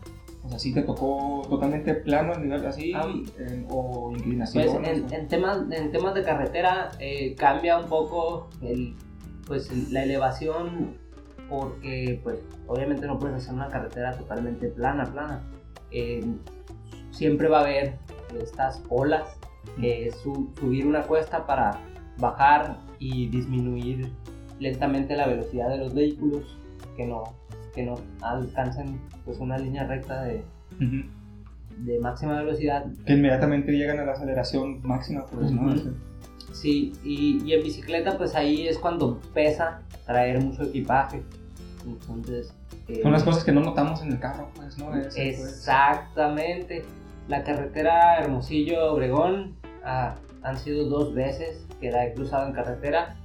O 0.47 0.49
sea, 0.49 0.59
sí 0.59 0.73
te 0.73 0.81
tocó 0.81 1.41
totalmente 1.49 1.93
plano 1.93 2.33
a 2.33 2.39
nivel 2.39 2.65
así 2.65 2.93
ah, 2.95 3.05
o 3.69 4.13
inclinación. 4.13 4.81
Pues 4.81 5.11
en, 5.11 5.27
temas, 5.27 5.59
en 5.69 5.91
temas 5.91 6.15
de 6.15 6.23
carretera 6.23 6.91
eh, 6.99 7.35
cambia 7.35 7.77
un 7.77 7.87
poco 7.87 8.47
el, 8.61 8.95
pues, 9.45 9.91
la 9.91 10.03
elevación 10.03 10.95
porque 11.49 12.19
pues 12.23 12.39
obviamente 12.67 13.07
no 13.07 13.19
puedes 13.19 13.37
hacer 13.37 13.53
una 13.53 13.67
carretera 13.67 14.17
totalmente 14.17 14.69
plana, 14.69 15.03
plana. 15.05 15.43
Eh, 15.91 16.25
siempre 17.11 17.49
va 17.49 17.59
a 17.59 17.61
haber 17.63 17.97
estas 18.41 18.81
olas 18.89 19.37
que 19.81 20.07
es 20.07 20.15
subir 20.15 20.87
una 20.87 21.03
cuesta 21.03 21.45
para 21.45 21.77
bajar 22.19 22.79
y 22.99 23.27
disminuir 23.27 24.13
lentamente 24.59 25.17
la 25.17 25.27
velocidad 25.27 25.69
de 25.69 25.77
los 25.77 25.93
vehículos 25.93 26.57
que 26.95 27.05
no, 27.05 27.35
que 27.77 27.83
no 27.83 27.93
alcancen 28.21 28.99
pues 29.23 29.37
una 29.37 29.55
línea 29.55 29.85
recta 29.85 30.23
de, 30.23 30.43
de 30.79 31.99
máxima 31.99 32.41
velocidad. 32.41 32.85
Que 33.05 33.13
inmediatamente 33.13 33.71
llegan 33.71 33.99
a 33.99 34.05
la 34.05 34.13
aceleración 34.13 34.81
máxima, 34.81 35.27
pues, 35.27 35.51
¿no? 35.51 35.75
Sí, 36.53 36.93
y, 37.03 37.39
y, 37.45 37.53
en 37.53 37.61
bicicleta 37.61 38.17
pues 38.17 38.33
ahí 38.33 38.67
es 38.67 38.79
cuando 38.79 39.19
pesa 39.35 39.81
traer 40.07 40.41
mucho 40.41 40.63
equipaje. 40.63 41.21
Entonces... 41.85 42.51
Eh, 42.87 43.01
Son 43.03 43.11
las 43.11 43.23
cosas 43.23 43.43
que 43.43 43.51
no 43.51 43.61
notamos 43.61 44.01
en 44.01 44.13
el 44.13 44.19
carro, 44.19 44.49
pues, 44.55 44.75
¿no? 44.79 44.89
Pues. 44.89 45.15
exactamente. 45.15 46.83
La 47.27 47.43
carretera 47.43 48.17
Hermosillo-Obregón 48.21 49.55
ah, 49.83 50.15
han 50.41 50.57
sido 50.57 50.85
dos 50.85 51.13
veces 51.13 51.67
que 51.79 51.91
la 51.91 52.07
he 52.07 52.13
cruzado 52.15 52.47
en 52.47 52.53
carretera 52.53 53.17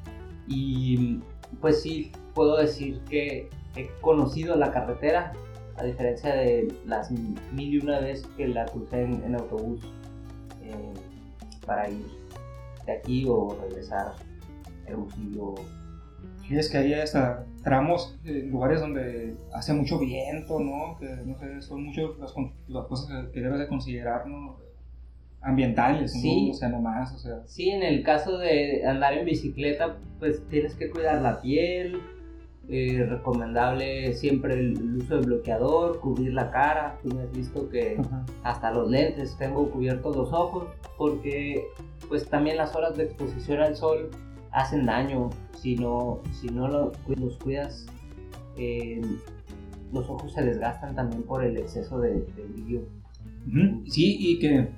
y 0.47 1.21
pues 1.61 1.81
sí 1.81 2.13
puedo 2.35 2.59
decir 2.59 3.01
que 3.09 3.49
he 3.77 3.89
conocido 4.01 4.57
la 4.57 4.71
carretera 4.71 5.33
a 5.77 5.85
diferencia 5.85 6.35
de 6.35 6.73
las 6.87 7.11
mil 7.11 7.75
y 7.75 7.79
una 7.79 8.01
veces 8.01 8.27
que 8.37 8.49
la 8.49 8.67
crucé 8.67 9.03
en, 9.03 9.35
autobús 9.35 9.81
eh, 10.63 10.93
para 11.67 11.89
ir 11.89 12.07
de 12.87 12.93
aquí 12.93 13.25
o 13.27 13.57
regresar 13.63 14.13
Hermosillo. 14.87 15.55
Sí, 16.47 16.59
es 16.59 16.69
que 16.69 16.79
hay 16.79 16.95
hasta 16.95 17.47
tramos, 17.63 18.19
lugares 18.25 18.81
donde 18.81 19.37
hace 19.55 19.73
mucho 19.73 19.99
viento, 19.99 20.61
¿no? 20.61 20.99
Que 20.99 21.07
no 21.25 21.39
sé, 21.39 21.63
son 21.63 21.85
muchas 21.85 22.05
las, 22.19 22.35
las 22.69 22.87
cosas 22.87 23.29
que 23.33 23.41
debes 23.41 23.61
de 23.61 23.69
considerar, 23.69 24.27
¿no? 24.27 24.59
ambientales, 25.43 26.13
sí. 26.13 26.51
O 26.53 26.55
sea, 26.55 26.69
nomás, 26.69 27.13
o 27.13 27.19
sea. 27.19 27.43
Sí, 27.47 27.71
en 27.71 27.83
el 27.83 28.03
caso 28.03 28.39
de 28.39 28.87
andar 28.87 29.15
en 29.15 29.25
bicicleta, 29.25 29.99
pues 30.19 30.47
tienes 30.49 30.75
que 30.75 30.89
cuidar 30.89 31.21
la 31.21 31.41
piel, 31.41 32.01
eh, 32.69 33.07
recomendable 33.09 34.15
siempre 34.15 34.55
el, 34.55 34.97
uso 34.97 35.17
de 35.17 35.27
bloqueador, 35.27 36.01
cubrir 36.01 36.33
la 36.33 36.51
cara, 36.51 36.99
tú 37.03 37.15
me 37.15 37.23
has 37.23 37.33
visto 37.33 37.69
que 37.69 38.01
hasta 38.45 38.71
los 38.71 38.89
lentes 38.89 39.37
tengo 39.37 39.71
cubiertos 39.71 40.17
los 40.17 40.33
ojos, 40.33 40.69
porque 40.97 41.67
pues 42.09 42.29
también 42.29 42.57
las 42.57 42.75
horas 42.77 42.97
de 42.97 43.05
exposición 43.05 43.61
al 43.61 43.77
sol 43.77 44.11
hacen 44.53 44.87
daño, 44.87 45.31
si 45.61 45.77
no, 45.77 46.21
si 46.41 46.49
no 46.49 46.69
lo, 46.69 46.93
los 47.09 47.37
cuidas, 47.39 47.87
eh, 48.57 49.01
los 49.93 50.09
ojos 50.09 50.33
se 50.33 50.43
desgastan 50.43 50.95
también 50.95 51.23
por 51.23 51.45
el 51.45 51.57
exceso 51.57 52.01
de, 52.01 52.21
de 52.21 52.43
brillo. 52.55 52.83
Sí, 53.91 54.17
y 54.21 54.39
que 54.39 54.69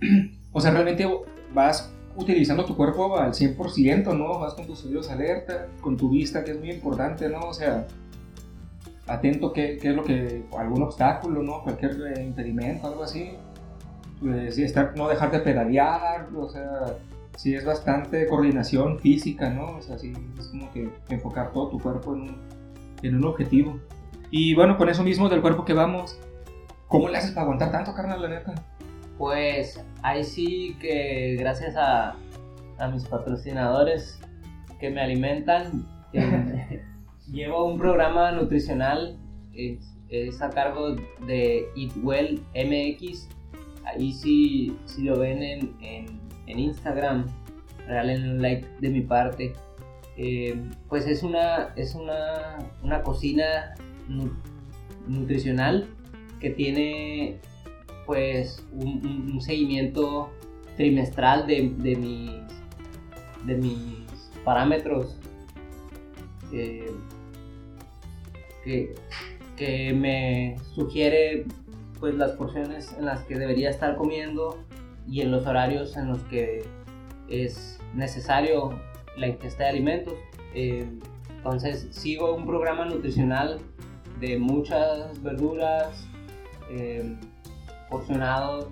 o 0.52 0.60
sea, 0.60 0.72
realmente 0.72 1.08
vas 1.54 1.92
utilizando 2.16 2.64
tu 2.64 2.76
cuerpo 2.76 3.16
al 3.16 3.32
100%, 3.32 4.16
¿no? 4.16 4.38
Vas 4.38 4.54
con 4.54 4.66
tus 4.66 4.84
oídos 4.84 5.10
alerta, 5.10 5.68
con 5.80 5.96
tu 5.96 6.10
vista, 6.10 6.44
que 6.44 6.52
es 6.52 6.58
muy 6.58 6.70
importante, 6.70 7.28
¿no? 7.28 7.40
O 7.40 7.54
sea, 7.54 7.86
atento 9.06 9.52
qué, 9.52 9.78
qué 9.80 9.90
es 9.90 9.96
lo 9.96 10.04
que, 10.04 10.44
algún 10.56 10.82
obstáculo, 10.82 11.42
¿no? 11.42 11.62
Cualquier 11.62 11.96
eh, 12.16 12.22
impedimento, 12.22 12.86
algo 12.86 13.04
así. 13.04 13.32
Pues, 14.20 14.58
estar, 14.58 14.96
no 14.96 15.08
dejar 15.08 15.32
de 15.32 15.40
pedalear, 15.40 16.28
o 16.36 16.48
sea, 16.48 16.96
sí 17.36 17.54
es 17.54 17.64
bastante 17.64 18.26
coordinación 18.26 18.98
física, 19.00 19.50
¿no? 19.50 19.78
O 19.78 19.82
sea, 19.82 19.98
sí 19.98 20.12
es 20.38 20.46
como 20.48 20.70
que 20.72 20.88
enfocar 21.08 21.52
todo 21.52 21.68
tu 21.68 21.80
cuerpo 21.80 22.14
en 22.14 22.22
un, 22.22 22.36
en 23.02 23.16
un 23.16 23.24
objetivo. 23.24 23.80
Y 24.30 24.54
bueno, 24.54 24.78
con 24.78 24.88
eso 24.88 25.02
mismo 25.02 25.28
del 25.28 25.42
cuerpo 25.42 25.64
que 25.64 25.74
vamos, 25.74 26.18
¿Cómo 26.92 27.08
le 27.08 27.16
haces 27.16 27.30
para 27.30 27.44
aguantar 27.44 27.72
tanto, 27.72 27.94
carnal, 27.94 28.20
la 28.20 28.28
neta? 28.28 28.52
Pues 29.22 29.80
ahí 30.02 30.24
sí 30.24 30.76
que 30.80 31.36
gracias 31.38 31.76
a, 31.76 32.16
a 32.78 32.88
mis 32.88 33.04
patrocinadores 33.04 34.20
que 34.80 34.90
me 34.90 35.00
alimentan, 35.00 35.86
eh, 36.12 36.82
llevo 37.32 37.66
un 37.66 37.78
programa 37.78 38.32
nutricional, 38.32 39.16
es, 39.54 39.96
es, 40.08 40.42
a 40.42 40.50
cargo 40.50 40.96
de 41.24 41.68
Eat 41.76 41.92
Well 42.02 42.42
MX. 42.52 43.28
Ahí 43.84 44.12
sí, 44.12 44.76
si 44.86 45.02
lo 45.04 45.16
ven 45.20 45.40
en, 45.40 45.76
en, 45.80 46.06
en 46.48 46.58
Instagram, 46.58 47.26
regalen 47.86 48.28
un 48.28 48.42
like 48.42 48.66
de 48.80 48.88
mi 48.90 49.02
parte. 49.02 49.52
Eh, 50.16 50.60
pues 50.88 51.06
es 51.06 51.22
una, 51.22 51.72
es 51.76 51.94
una, 51.94 52.58
una 52.82 53.04
cocina 53.04 53.76
nutricional 55.06 55.86
que 56.40 56.50
tiene 56.50 57.38
pues 58.12 58.62
un, 58.74 59.40
seguimiento 59.40 60.28
trimestral 60.76 61.46
de, 61.46 61.62
mis, 61.62 62.30
de 63.46 63.54
mis 63.56 64.04
parámetros 64.44 65.16
eh, 66.52 66.90
que, 68.62 68.94
que 69.56 69.94
me 69.94 70.58
sugiere 70.74 71.46
pues 72.00 72.14
las 72.16 72.32
porciones 72.32 72.94
en 72.98 73.06
las 73.06 73.22
que 73.24 73.38
debería 73.38 73.70
estar 73.70 73.96
comiendo 73.96 74.62
y 75.08 75.22
en 75.22 75.30
los 75.30 75.46
horarios 75.46 75.96
en 75.96 76.08
los 76.08 76.20
que 76.24 76.66
es 77.30 77.80
necesario 77.94 78.78
la 79.16 79.28
ingesta 79.28 79.64
de 79.64 79.70
alimentos. 79.70 80.14
Eh, 80.54 80.86
entonces 81.38 81.88
sigo 81.92 82.34
un 82.34 82.44
programa 82.44 82.84
nutricional 82.84 83.58
de 84.20 84.38
muchas 84.38 85.22
verduras, 85.22 86.06
eh, 86.70 87.16
porcionado 87.92 88.70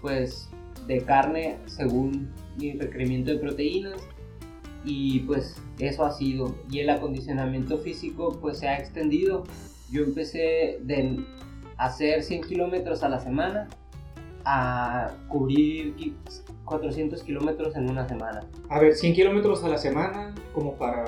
pues 0.00 0.48
de 0.86 1.02
carne 1.02 1.58
según 1.66 2.32
mi 2.58 2.72
requerimiento 2.72 3.30
de 3.30 3.38
proteínas 3.38 4.00
y 4.84 5.20
pues 5.20 5.62
eso 5.78 6.04
ha 6.04 6.10
sido 6.10 6.56
y 6.68 6.80
el 6.80 6.90
acondicionamiento 6.90 7.78
físico 7.78 8.36
pues 8.40 8.58
se 8.58 8.68
ha 8.68 8.78
extendido 8.78 9.44
yo 9.92 10.02
empecé 10.02 10.78
de 10.82 11.24
hacer 11.76 12.22
100 12.22 12.42
kilómetros 12.42 13.02
a 13.02 13.08
la 13.08 13.20
semana 13.20 13.68
a 14.44 15.12
cubrir 15.28 15.94
400 16.64 17.22
kilómetros 17.22 17.76
en 17.76 17.90
una 17.90 18.08
semana. 18.08 18.40
A 18.68 18.80
ver, 18.80 18.94
100 18.94 19.14
kilómetros 19.14 19.62
a 19.62 19.68
la 19.68 19.78
semana, 19.78 20.34
como 20.52 20.74
para 20.74 21.04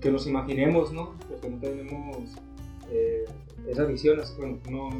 que 0.00 0.10
nos 0.10 0.26
imaginemos, 0.26 0.92
¿no? 0.92 1.14
Porque 1.28 1.48
no 1.48 1.58
tenemos 1.58 2.16
eh, 2.90 3.24
esa 3.68 3.84
visión, 3.84 4.18
bueno, 4.36 4.58
no... 4.70 4.90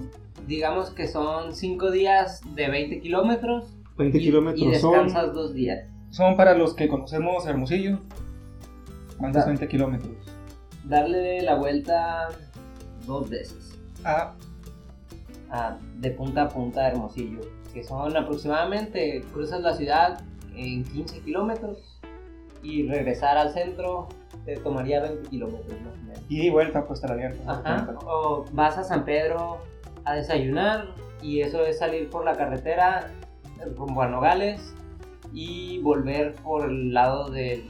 Digamos 0.46 0.90
que 0.90 1.06
son 1.06 1.54
5 1.54 1.90
días 1.90 2.42
de 2.54 2.68
20 2.68 3.00
kilómetros. 3.00 3.76
20 3.96 4.18
kilómetros 4.18 4.62
y 4.62 4.70
descansas 4.70 5.26
son, 5.26 5.34
dos 5.34 5.54
días. 5.54 5.86
Son 6.10 6.36
para 6.36 6.54
los 6.54 6.74
que 6.74 6.88
conocemos 6.88 7.46
Hermosillo, 7.46 7.98
¿cuántos 9.18 9.46
20 9.46 9.68
kilómetros? 9.68 10.12
Darle 10.84 11.42
la 11.42 11.54
vuelta 11.56 12.28
dos 13.06 13.28
veces. 13.30 13.78
Ah, 14.04 14.34
de 15.98 16.10
punta 16.10 16.42
a 16.42 16.48
punta 16.48 16.82
de 16.82 16.88
Hermosillo, 16.88 17.40
que 17.72 17.84
son 17.84 18.16
aproximadamente, 18.16 19.22
cruzas 19.32 19.60
la 19.60 19.74
ciudad 19.74 20.22
en 20.56 20.84
15 20.84 21.20
kilómetros 21.20 22.00
y 22.62 22.86
regresar 22.88 23.36
al 23.36 23.52
centro 23.52 24.08
te 24.44 24.56
tomaría 24.56 25.00
20 25.00 25.28
kilómetros 25.28 25.80
más 25.82 25.94
o 25.94 26.02
menos. 26.04 26.24
Y 26.28 26.50
vuelta 26.50 26.84
pues 26.86 27.02
la 27.02 27.32
Ajá. 27.46 27.94
O 28.06 28.44
vas 28.52 28.78
a 28.78 28.84
San 28.84 29.04
Pedro 29.04 29.58
a 30.04 30.14
desayunar 30.14 30.94
y 31.22 31.40
eso 31.40 31.64
es 31.64 31.78
salir 31.78 32.10
por 32.10 32.24
la 32.24 32.34
carretera 32.34 33.10
rumbo 33.76 34.02
a 34.02 34.08
Nogales 34.08 34.74
y 35.32 35.78
volver 35.80 36.34
por 36.42 36.68
el 36.68 36.92
lado 36.92 37.30
del 37.30 37.64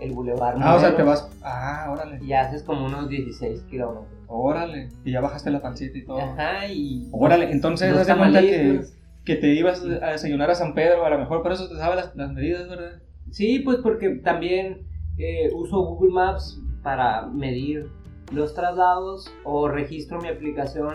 el 0.00 0.12
Boulevard. 0.12 0.56
Ah, 0.60 0.76
o 0.76 0.80
sea, 0.80 0.96
te 0.96 1.02
vas. 1.02 1.28
Ah, 1.42 1.88
órale. 1.90 2.18
Y 2.24 2.32
haces 2.32 2.62
como 2.62 2.86
unos 2.86 3.08
16 3.08 3.62
kilómetros. 3.64 4.08
Órale. 4.26 4.88
Y 5.04 5.12
ya 5.12 5.20
bajaste 5.20 5.50
la 5.50 5.60
pancita 5.60 5.98
y 5.98 6.04
todo. 6.04 6.18
Ajá, 6.18 6.66
y. 6.68 7.08
Órale, 7.12 7.50
entonces 7.50 7.94
haz 7.94 8.06
de 8.06 8.16
cuenta 8.16 8.40
que, 8.40 8.80
que, 9.24 9.36
te 9.36 9.48
ibas 9.48 9.84
a 9.84 10.12
desayunar 10.12 10.50
a 10.50 10.54
San 10.54 10.74
Pedro, 10.74 11.04
a 11.04 11.10
lo 11.10 11.18
mejor 11.18 11.42
por 11.42 11.52
eso 11.52 11.68
te 11.68 11.76
sabes 11.76 11.96
las, 11.96 12.16
las 12.16 12.32
medidas, 12.32 12.68
¿verdad? 12.68 13.02
Sí, 13.30 13.60
pues 13.60 13.78
porque 13.82 14.08
también 14.24 14.86
eh, 15.18 15.50
uso 15.54 15.80
Google 15.80 16.12
Maps 16.12 16.58
para 16.82 17.26
medir 17.26 17.90
los 18.32 18.54
traslados 18.54 19.30
o 19.44 19.68
registro 19.68 20.20
mi 20.20 20.28
aplicación 20.28 20.94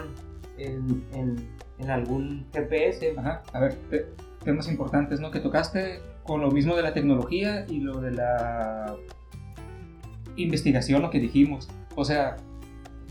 en, 0.58 1.04
en, 1.14 1.36
en 1.80 1.90
algún 1.90 2.46
GPS. 2.54 3.14
Ajá, 3.18 3.44
a 3.54 3.60
ver, 3.60 3.78
temas 4.44 4.70
importantes, 4.70 5.20
¿no? 5.20 5.32
Que 5.32 5.40
tocaste 5.40 6.00
con 6.24 6.42
lo 6.42 6.52
mismo 6.52 6.76
de 6.76 6.82
la 6.82 6.94
tecnología 6.94 7.66
y 7.70 7.80
lo 7.80 8.00
de 8.02 8.12
la 8.12 8.96
investigación, 10.36 11.02
lo 11.02 11.10
que 11.10 11.20
dijimos. 11.20 11.70
O 11.96 12.06
sea, 12.06 12.38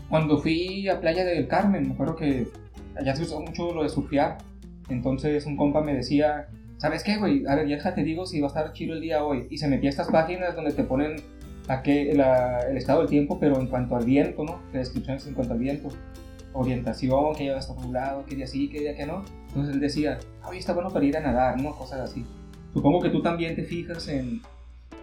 cuando 0.09 0.37
fui 0.37 0.87
a 0.89 0.99
Playa 0.99 1.23
del 1.23 1.47
Carmen, 1.47 1.87
me 1.87 1.93
acuerdo 1.93 2.15
que 2.15 2.47
allá 2.95 3.15
se 3.15 3.23
usó 3.23 3.39
mucho 3.41 3.73
lo 3.73 3.83
de 3.83 3.89
surfear. 3.89 4.37
Entonces 4.89 5.45
un 5.45 5.57
compa 5.57 5.81
me 5.81 5.95
decía, 5.95 6.47
¿sabes 6.77 7.03
qué, 7.03 7.17
güey? 7.17 7.45
A 7.47 7.55
ver, 7.55 7.67
ya 7.67 7.93
te 7.93 8.03
digo 8.03 8.25
si 8.25 8.39
va 8.39 8.47
a 8.47 8.49
estar 8.49 8.73
chido 8.73 8.93
el 8.93 9.01
día 9.01 9.23
hoy. 9.23 9.47
Y 9.49 9.57
se 9.57 9.67
metía 9.67 9.89
a 9.89 9.91
estas 9.91 10.09
páginas 10.09 10.55
donde 10.55 10.71
te 10.71 10.83
ponen 10.83 11.15
a 11.67 11.81
qué, 11.81 12.11
el 12.11 12.77
estado 12.77 12.99
del 12.99 13.09
tiempo, 13.09 13.39
pero 13.39 13.59
en 13.59 13.67
cuanto 13.67 13.95
al 13.95 14.05
viento, 14.05 14.43
¿no? 14.43 14.61
descripciones 14.71 15.25
en 15.25 15.33
cuanto 15.33 15.53
al 15.53 15.59
viento. 15.59 15.89
Orientación, 16.55 17.35
que 17.35 17.45
ya 17.45 17.51
va 17.51 17.57
a 17.57 17.59
estar 17.59 17.85
lado, 17.85 18.25
qué 18.25 18.35
día 18.35 18.47
sí, 18.47 18.69
qué 18.69 18.79
día 18.79 18.95
que 18.95 19.05
no. 19.05 19.23
Entonces 19.49 19.75
él 19.75 19.81
decía, 19.81 20.19
oye, 20.47 20.59
está 20.59 20.73
bueno 20.73 20.89
para 20.89 21.05
ir 21.05 21.17
a 21.17 21.19
nadar, 21.19 21.61
¿no? 21.61 21.75
Cosas 21.75 21.99
así. 21.99 22.25
Supongo 22.73 23.01
que 23.01 23.09
tú 23.09 23.21
también 23.21 23.55
te 23.55 23.63
fijas 23.63 24.07
en 24.07 24.41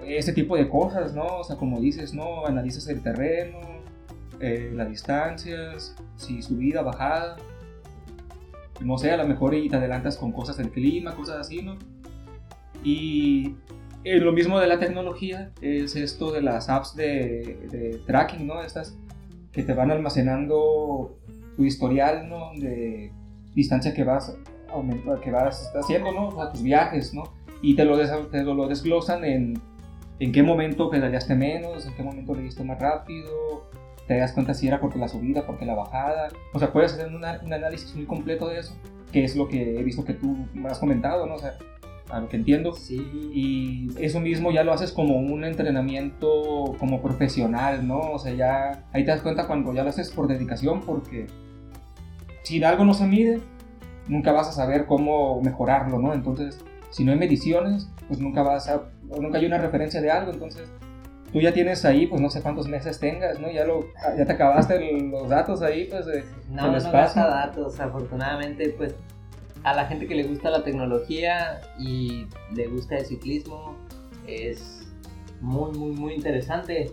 ese 0.04 0.32
tipo 0.32 0.56
de 0.56 0.68
cosas, 0.68 1.14
¿no? 1.14 1.38
O 1.38 1.44
sea, 1.44 1.56
como 1.56 1.80
dices, 1.80 2.14
¿no? 2.14 2.46
Analizas 2.46 2.88
el 2.88 3.02
terreno, 3.02 3.60
eh, 4.40 4.72
las 4.74 4.88
distancias, 4.88 5.94
si 6.16 6.42
subida, 6.42 6.82
bajada. 6.82 7.36
No 8.80 8.98
sé, 8.98 9.12
a 9.12 9.16
lo 9.16 9.26
mejor 9.26 9.54
y 9.54 9.68
te 9.68 9.76
adelantas 9.76 10.16
con 10.16 10.32
cosas 10.32 10.56
del 10.56 10.70
clima, 10.70 11.14
cosas 11.14 11.36
así, 11.36 11.62
¿no? 11.62 11.76
Y 12.82 13.54
eh, 14.04 14.18
lo 14.18 14.32
mismo 14.32 14.58
de 14.58 14.66
la 14.66 14.80
tecnología 14.80 15.52
es 15.60 15.94
esto 15.94 16.32
de 16.32 16.42
las 16.42 16.68
apps 16.68 16.96
de, 16.96 17.68
de, 17.70 18.00
tracking, 18.06 18.46
¿no? 18.46 18.62
Estas 18.62 18.96
que 19.52 19.62
te 19.62 19.74
van 19.74 19.90
almacenando 19.90 21.18
tu 21.56 21.64
historial, 21.64 22.28
¿no? 22.28 22.52
De 22.58 23.12
distancia 23.54 23.92
que 23.94 24.04
vas, 24.04 24.36
que 25.22 25.30
vas 25.30 25.72
haciendo, 25.74 26.12
¿no? 26.12 26.28
O 26.28 26.36
sea, 26.36 26.50
tus 26.50 26.62
viajes, 26.62 27.12
¿no? 27.12 27.24
y 27.62 27.76
te 27.76 27.84
lo, 27.84 27.96
te 28.28 28.42
lo 28.42 28.66
desglosan 28.66 29.24
en, 29.24 29.54
en 30.18 30.32
qué 30.32 30.42
momento 30.42 30.90
pedaleaste 30.90 31.36
menos, 31.36 31.86
en 31.86 31.94
qué 31.94 32.02
momento 32.02 32.34
le 32.34 32.42
diste 32.42 32.64
más 32.64 32.78
rápido, 32.78 33.68
te 34.08 34.18
das 34.18 34.32
cuenta 34.32 34.52
si 34.52 34.66
era 34.66 34.80
porque 34.80 34.98
la 34.98 35.08
subida, 35.08 35.46
porque 35.46 35.64
la 35.64 35.76
bajada. 35.76 36.28
O 36.52 36.58
sea, 36.58 36.72
puedes 36.72 36.92
hacer 36.92 37.14
un 37.14 37.24
análisis 37.24 37.94
muy 37.94 38.04
completo 38.04 38.48
de 38.48 38.58
eso, 38.58 38.74
que 39.12 39.24
es 39.24 39.36
lo 39.36 39.48
que 39.48 39.78
he 39.78 39.82
visto 39.84 40.04
que 40.04 40.14
tú 40.14 40.36
me 40.52 40.68
has 40.68 40.80
comentado, 40.80 41.24
¿no? 41.26 41.36
O 41.36 41.38
sea, 41.38 41.54
a 42.10 42.18
lo 42.18 42.28
que 42.28 42.36
entiendo. 42.36 42.72
Sí. 42.74 42.96
Y 43.32 43.90
eso 44.04 44.18
mismo 44.18 44.50
ya 44.50 44.64
lo 44.64 44.72
haces 44.72 44.90
como 44.90 45.18
un 45.18 45.44
entrenamiento 45.44 46.74
como 46.80 47.00
profesional, 47.00 47.86
¿no? 47.86 48.00
O 48.00 48.18
sea, 48.18 48.34
ya 48.34 48.84
ahí 48.92 49.04
te 49.04 49.12
das 49.12 49.22
cuenta 49.22 49.46
cuando 49.46 49.72
ya 49.72 49.84
lo 49.84 49.90
haces 49.90 50.10
por 50.10 50.26
dedicación, 50.26 50.80
porque 50.80 51.28
si 52.42 52.62
algo 52.64 52.84
no 52.84 52.94
se 52.94 53.06
mide, 53.06 53.40
nunca 54.08 54.32
vas 54.32 54.48
a 54.48 54.52
saber 54.52 54.86
cómo 54.86 55.40
mejorarlo, 55.40 55.98
¿no? 55.98 56.12
Entonces, 56.12 56.58
si 56.90 57.04
no 57.04 57.12
hay 57.12 57.18
mediciones, 57.18 57.88
pues 58.08 58.20
nunca 58.20 58.42
vas 58.42 58.68
a, 58.68 58.82
nunca 59.02 59.38
hay 59.38 59.46
una 59.46 59.58
referencia 59.58 60.00
de 60.00 60.10
algo, 60.10 60.32
entonces 60.32 60.68
tú 61.32 61.40
ya 61.40 61.52
tienes 61.52 61.84
ahí, 61.84 62.06
pues 62.06 62.20
no 62.20 62.28
sé 62.28 62.42
cuántos 62.42 62.68
meses 62.68 62.98
tengas, 63.00 63.40
¿no? 63.40 63.50
Ya, 63.50 63.64
lo, 63.64 63.86
ya 64.16 64.26
te 64.26 64.32
acabaste 64.32 64.78
los 65.02 65.28
datos 65.28 65.62
ahí, 65.62 65.86
pues 65.86 66.06
de, 66.06 66.24
No, 66.50 66.70
no 66.70 66.92
gasta 66.92 67.26
datos, 67.26 67.80
afortunadamente, 67.80 68.70
pues 68.76 68.94
a 69.64 69.74
la 69.74 69.86
gente 69.86 70.06
que 70.06 70.14
le 70.14 70.24
gusta 70.24 70.50
la 70.50 70.64
tecnología 70.64 71.60
y 71.78 72.26
le 72.54 72.66
gusta 72.66 72.96
el 72.96 73.06
ciclismo, 73.06 73.76
es 74.26 74.92
muy, 75.40 75.72
muy, 75.78 75.92
muy 75.92 76.14
interesante, 76.14 76.90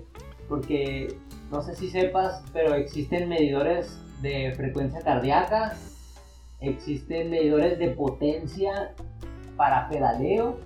porque 0.47 1.15
no 1.51 1.62
sé 1.62 1.75
si 1.75 1.89
sepas, 1.89 2.43
pero 2.53 2.75
existen 2.75 3.27
medidores 3.27 3.99
de 4.21 4.53
frecuencia 4.55 5.01
cardíaca, 5.01 5.75
existen 6.62 7.29
medidores 7.29 7.79
de 7.79 7.89
potencia 7.89 8.93
para 9.55 9.89
pedaleo 9.89 10.58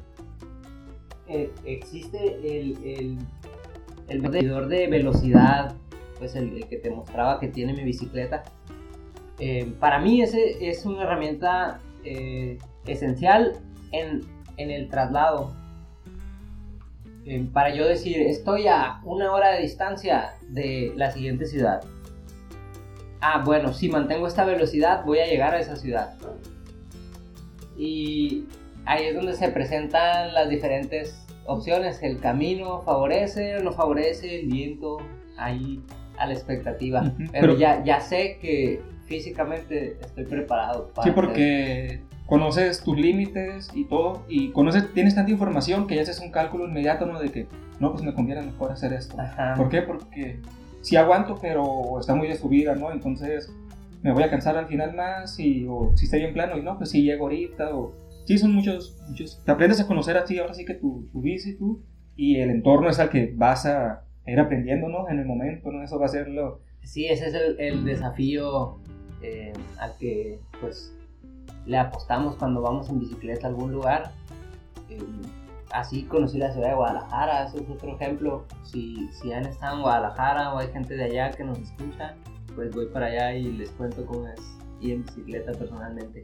eh, 1.27 1.51
existe 1.63 2.35
el, 2.43 3.17
el, 4.09 4.21
medidor 4.21 4.67
de 4.67 4.87
velocidad, 4.87 5.73
pues 6.19 6.35
el, 6.35 6.67
que 6.67 6.77
te 6.77 6.89
mostraba 6.89 7.39
que 7.39 7.47
tiene 7.47 7.73
mi 7.73 7.83
bicicleta. 7.83 8.43
Eh, 9.39 9.73
para 9.79 9.99
mí 9.99 10.21
ese 10.21 10.69
es 10.69 10.85
una 10.85 11.03
herramienta 11.03 11.79
eh, 12.03 12.57
esencial 12.85 13.53
en, 13.91 14.21
en, 14.57 14.69
el 14.69 14.89
traslado. 14.89 15.55
para 17.53 17.73
yo 17.73 17.87
decir, 17.87 18.17
estoy 18.17 18.67
a 18.67 18.99
una 19.05 19.31
hora 19.31 19.53
de 19.53 19.61
distancia 19.61 20.35
de 20.49 20.91
la 20.97 21.09
siguiente 21.11 21.45
ciudad. 21.45 21.81
Ah, 23.23 23.41
bueno, 23.43 23.73
si 23.73 23.89
mantengo 23.89 24.27
esta 24.27 24.43
velocidad 24.43 25.05
voy 25.05 25.19
a 25.19 25.25
llegar 25.25 25.53
a 25.53 25.59
esa 25.59 25.77
ciudad. 25.77 26.13
Y 27.77 28.45
ahí 28.85 29.05
es 29.05 29.15
donde 29.15 29.33
se 29.33 29.47
presentan 29.49 30.33
las 30.33 30.49
diferentes 30.49 31.25
opciones. 31.45 32.03
El 32.03 32.19
camino 32.19 32.81
favorece 32.81 33.57
o 33.57 33.63
no 33.63 33.71
favorece, 33.71 34.41
el 34.41 34.47
viento, 34.47 34.97
ahí 35.37 35.81
a 36.17 36.27
la 36.27 36.33
expectativa. 36.33 37.13
pero, 37.31 37.57
ya, 37.57 37.83
ya 37.83 38.01
sé 38.01 38.37
que 38.41 38.81
físicamente 39.05 39.97
estoy 40.01 40.25
preparado 40.25 40.91
para... 40.93 41.07
Sí, 41.07 41.11
porque 41.11 42.01
conoces 42.25 42.83
tus 42.83 42.97
límites 42.97 43.71
y 43.73 43.85
todo, 43.85 44.23
y 44.27 44.51
conoces, 44.51 44.93
tienes 44.93 45.15
tanta 45.15 45.31
información 45.31 45.87
que 45.87 45.95
ya 45.95 46.01
haces 46.01 46.19
un 46.19 46.31
cálculo 46.31 46.67
inmediato, 46.67 47.05
¿no? 47.05 47.19
De 47.19 47.29
que, 47.29 47.47
no, 47.79 47.91
pues 47.91 48.03
me 48.03 48.13
conviene 48.13 48.41
mejor 48.41 48.71
hacer 48.71 48.93
esto. 48.93 49.15
¿Por 49.57 49.69
qué? 49.69 49.81
Porque 49.81 50.41
sí 50.83 50.95
aguanto, 50.97 51.39
pero 51.41 51.99
está 51.99 52.13
muy 52.13 52.27
de 52.27 52.35
subida, 52.35 52.75
¿no? 52.75 52.91
Entonces 52.91 53.51
me 54.03 54.11
voy 54.11 54.23
a 54.23 54.29
cansar 54.29 54.57
al 54.57 54.67
final 54.67 54.93
más, 54.95 55.39
y, 55.39 55.65
o 55.67 55.93
si 55.95 56.05
estoy 56.05 56.21
en 56.21 56.33
plano, 56.33 56.57
y 56.57 56.61
no, 56.61 56.77
pues 56.77 56.91
sí 56.91 57.01
llego 57.01 57.23
ahorita, 57.23 57.73
o... 57.75 57.93
Sí, 58.25 58.37
son 58.37 58.53
muchos, 58.53 58.97
muchos... 59.07 59.41
Te 59.43 59.51
aprendes 59.51 59.79
a 59.79 59.87
conocer 59.87 60.17
a 60.17 60.25
ti, 60.25 60.37
ahora 60.37 60.53
sí 60.53 60.65
que 60.65 60.75
tu, 60.75 61.07
tu 61.11 61.21
bici, 61.21 61.57
tú, 61.57 61.81
y 62.15 62.35
el 62.35 62.49
entorno 62.49 62.89
es 62.89 62.99
al 62.99 63.09
que 63.09 63.33
vas 63.35 63.65
a 63.65 64.03
ir 64.27 64.39
aprendiendo, 64.39 64.89
¿no? 64.89 65.09
En 65.09 65.19
el 65.19 65.25
momento, 65.25 65.71
¿no? 65.71 65.83
Eso 65.83 65.97
va 65.99 66.05
a 66.05 66.09
ser 66.09 66.27
lo... 66.27 66.59
Sí, 66.83 67.05
ese 67.07 67.27
es 67.27 67.33
el, 67.33 67.59
el 67.59 67.85
desafío 67.85 68.79
eh, 69.21 69.53
al 69.79 69.97
que, 69.97 70.39
pues, 70.59 70.93
le 71.65 71.77
apostamos 71.77 72.35
cuando 72.35 72.61
vamos 72.61 72.89
en 72.89 72.99
bicicleta 72.99 73.47
a 73.47 73.49
algún 73.49 73.71
lugar. 73.71 74.11
Eh, 74.89 74.99
así 75.73 76.03
conocí 76.03 76.37
la 76.37 76.51
ciudad 76.51 76.69
de 76.69 76.75
Guadalajara, 76.75 77.45
eso 77.45 77.57
es 77.57 77.69
otro 77.69 77.95
ejemplo. 77.95 78.45
Si, 78.63 79.09
si 79.11 79.33
han 79.33 79.45
estado 79.45 79.77
en 79.77 79.81
Guadalajara 79.81 80.53
o 80.53 80.59
hay 80.59 80.67
gente 80.69 80.95
de 80.95 81.05
allá 81.05 81.31
que 81.31 81.43
nos 81.43 81.59
escucha, 81.59 82.15
pues 82.55 82.73
voy 82.73 82.87
para 82.87 83.07
allá 83.07 83.33
y 83.33 83.51
les 83.51 83.71
cuento 83.71 84.05
cómo 84.05 84.27
es 84.27 84.39
ir 84.79 84.93
en 84.93 85.03
bicicleta 85.03 85.51
personalmente. 85.53 86.21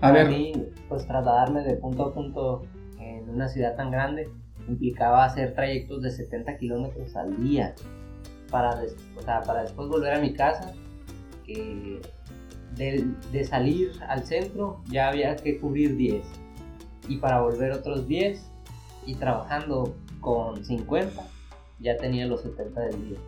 a 0.00 0.12
ver. 0.12 0.28
mí, 0.28 0.52
pues 0.88 1.06
trasladarme 1.06 1.62
de 1.62 1.76
punto 1.76 2.04
a 2.04 2.14
punto 2.14 2.62
en 2.98 3.28
una 3.30 3.48
ciudad 3.48 3.76
tan 3.76 3.90
grande 3.90 4.30
implicaba 4.68 5.24
hacer 5.24 5.54
trayectos 5.54 6.02
de 6.02 6.10
70 6.10 6.56
kilómetros 6.58 7.16
al 7.16 7.42
día 7.42 7.74
para, 8.50 8.82
para 9.24 9.62
después 9.62 9.88
volver 9.88 10.14
a 10.14 10.20
mi 10.20 10.34
casa, 10.34 10.74
que 11.44 12.00
de, 12.76 13.44
salir 13.44 13.92
al 14.08 14.24
centro 14.24 14.82
ya 14.90 15.08
había 15.08 15.36
que 15.36 15.58
cubrir 15.58 15.96
10 15.96 16.24
y 17.08 17.16
para 17.16 17.40
volver 17.40 17.72
otros 17.72 18.06
10 18.06 18.40
y 19.06 19.14
trabajando 19.14 19.94
con 20.20 20.64
50 20.64 21.26
ya 21.80 21.96
tenía 21.96 22.26
los 22.26 22.42
70 22.42 22.80
del 22.80 23.08
día. 23.08 23.18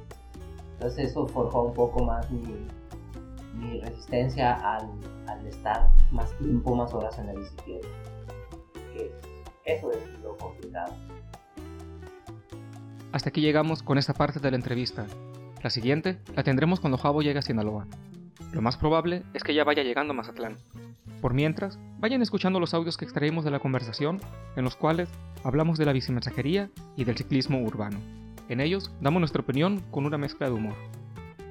Entonces 0.74 1.10
eso 1.10 1.26
forjó 1.26 1.62
un 1.62 1.74
poco 1.74 2.04
más 2.04 2.30
mi, 2.30 3.80
resistencia 3.80 4.54
al, 4.54 4.88
al, 5.26 5.46
estar 5.46 5.88
más 6.10 6.36
tiempo, 6.38 6.74
más 6.74 6.92
horas 6.94 7.18
en 7.18 7.26
la 7.26 7.34
bicicleta. 7.34 7.88
eso 9.64 9.90
es 9.92 10.20
lo 10.22 10.36
complicado. 10.36 10.94
Hasta 13.12 13.28
aquí 13.28 13.40
llegamos 13.40 13.82
con 13.82 13.98
esta 13.98 14.14
parte 14.14 14.40
de 14.40 14.50
la 14.50 14.56
entrevista. 14.56 15.06
La 15.62 15.70
siguiente 15.70 16.18
la 16.34 16.42
tendremos 16.42 16.80
cuando 16.80 16.96
Javo 16.96 17.22
llegue 17.22 17.38
a 17.38 17.42
Sinaloa. 17.42 17.86
Lo 18.52 18.62
más 18.62 18.76
probable 18.76 19.22
es 19.34 19.44
que 19.44 19.54
ya 19.54 19.64
vaya 19.64 19.82
llegando 19.82 20.12
a 20.12 20.16
Mazatlán. 20.16 20.56
Por 21.20 21.34
mientras, 21.34 21.78
vayan 21.98 22.22
escuchando 22.22 22.60
los 22.60 22.72
audios 22.72 22.96
que 22.96 23.04
extraímos 23.04 23.44
de 23.44 23.50
la 23.50 23.58
conversación, 23.58 24.20
en 24.56 24.64
los 24.64 24.74
cuales 24.74 25.10
hablamos 25.44 25.76
de 25.76 25.84
la 25.84 25.92
bicimensajería 25.92 26.70
y 26.96 27.04
del 27.04 27.16
ciclismo 27.16 27.60
urbano. 27.60 27.98
En 28.48 28.60
ellos 28.60 28.90
damos 29.00 29.20
nuestra 29.20 29.42
opinión 29.42 29.82
con 29.90 30.06
una 30.06 30.16
mezcla 30.16 30.46
de 30.46 30.54
humor. 30.54 30.74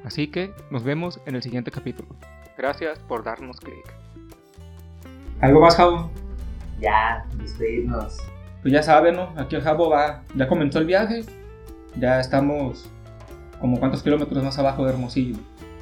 Así 0.04 0.28
que 0.28 0.52
nos 0.72 0.84
vemos 0.84 1.20
en 1.28 1.36
el 1.36 1.44
siguiente 1.44 1.70
capítulo. 1.70 2.10
Gracias 2.58 2.98
por 3.00 3.24
darnos 3.24 3.60
clic. 3.60 3.94
¿Algo 5.40 5.62
más, 5.62 5.76
Jabo? 5.76 6.10
Ya, 6.82 7.26
despedirnos. 7.38 8.18
Pues 8.64 8.74
ya 8.74 8.82
saben, 8.82 9.16
¿no? 9.16 9.34
Aquí 9.38 9.56
el 9.56 9.62
Jabo 9.62 9.90
va, 9.90 10.24
ya 10.36 10.48
comenzó 10.48 10.80
el 10.80 10.86
viaje. 10.86 11.24
Ya 11.96 12.20
estamos 12.20 12.90
como 13.62 13.80
cuántos 13.80 14.02
kilómetros 14.02 14.44
más 14.44 14.58
abajo 14.58 14.84
de 14.84 14.94
Hermosillo 14.94 15.38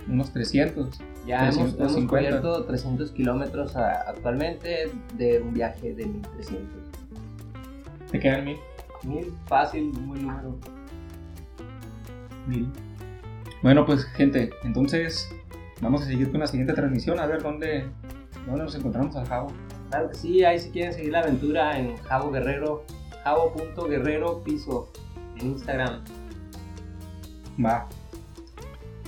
unos 0.10 0.32
300. 0.32 1.00
Ya 1.26 1.50
hemos, 1.50 1.74
cubierto 2.06 2.63
300 2.65 3.12
kilómetros 3.12 3.76
actualmente 3.76 4.89
de 5.17 5.41
un 5.41 5.54
viaje 5.54 5.93
de 5.93 6.06
1300. 6.06 6.65
¿Te 8.12 8.20
quedan 8.20 8.46
1000? 8.46 8.58
1000, 9.04 9.34
fácil, 9.48 9.84
muy 9.93 10.20
número. 10.20 10.56
1000. 12.48 12.67
Bueno, 13.62 13.86
pues 13.86 14.06
gente, 14.06 14.52
entonces 14.63 15.30
vamos 15.82 16.02
a 16.04 16.06
seguir 16.06 16.32
con 16.32 16.39
la 16.39 16.48
siguiente 16.48 16.74
transmisión 16.74 17.20
a 17.20 17.26
ver 17.26 17.41
dónde, 17.41 17.86
dónde 18.46 18.63
nos 18.63 18.76
encontramos 18.76 19.15
al 19.15 19.28
Javo. 19.28 19.52
Claro 19.89 20.10
que 20.10 20.15
sí, 20.15 20.43
ahí 20.43 20.60
si 20.60 20.70
quieren 20.70 20.93
seguir 20.93 21.12
la 21.12 21.20
aventura 21.20 21.78
en 21.78 21.98
Javo 21.98 22.32
Guerrero, 22.32 22.84
javo.guerrero 23.24 24.43
piso 24.43 24.91
en 25.39 25.48
Instagram. 25.48 26.04
Va. 27.63 27.88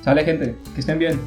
Sale 0.04 0.24
gente, 0.24 0.56
que 0.74 0.80
estén 0.80 0.98
bien. 0.98 1.20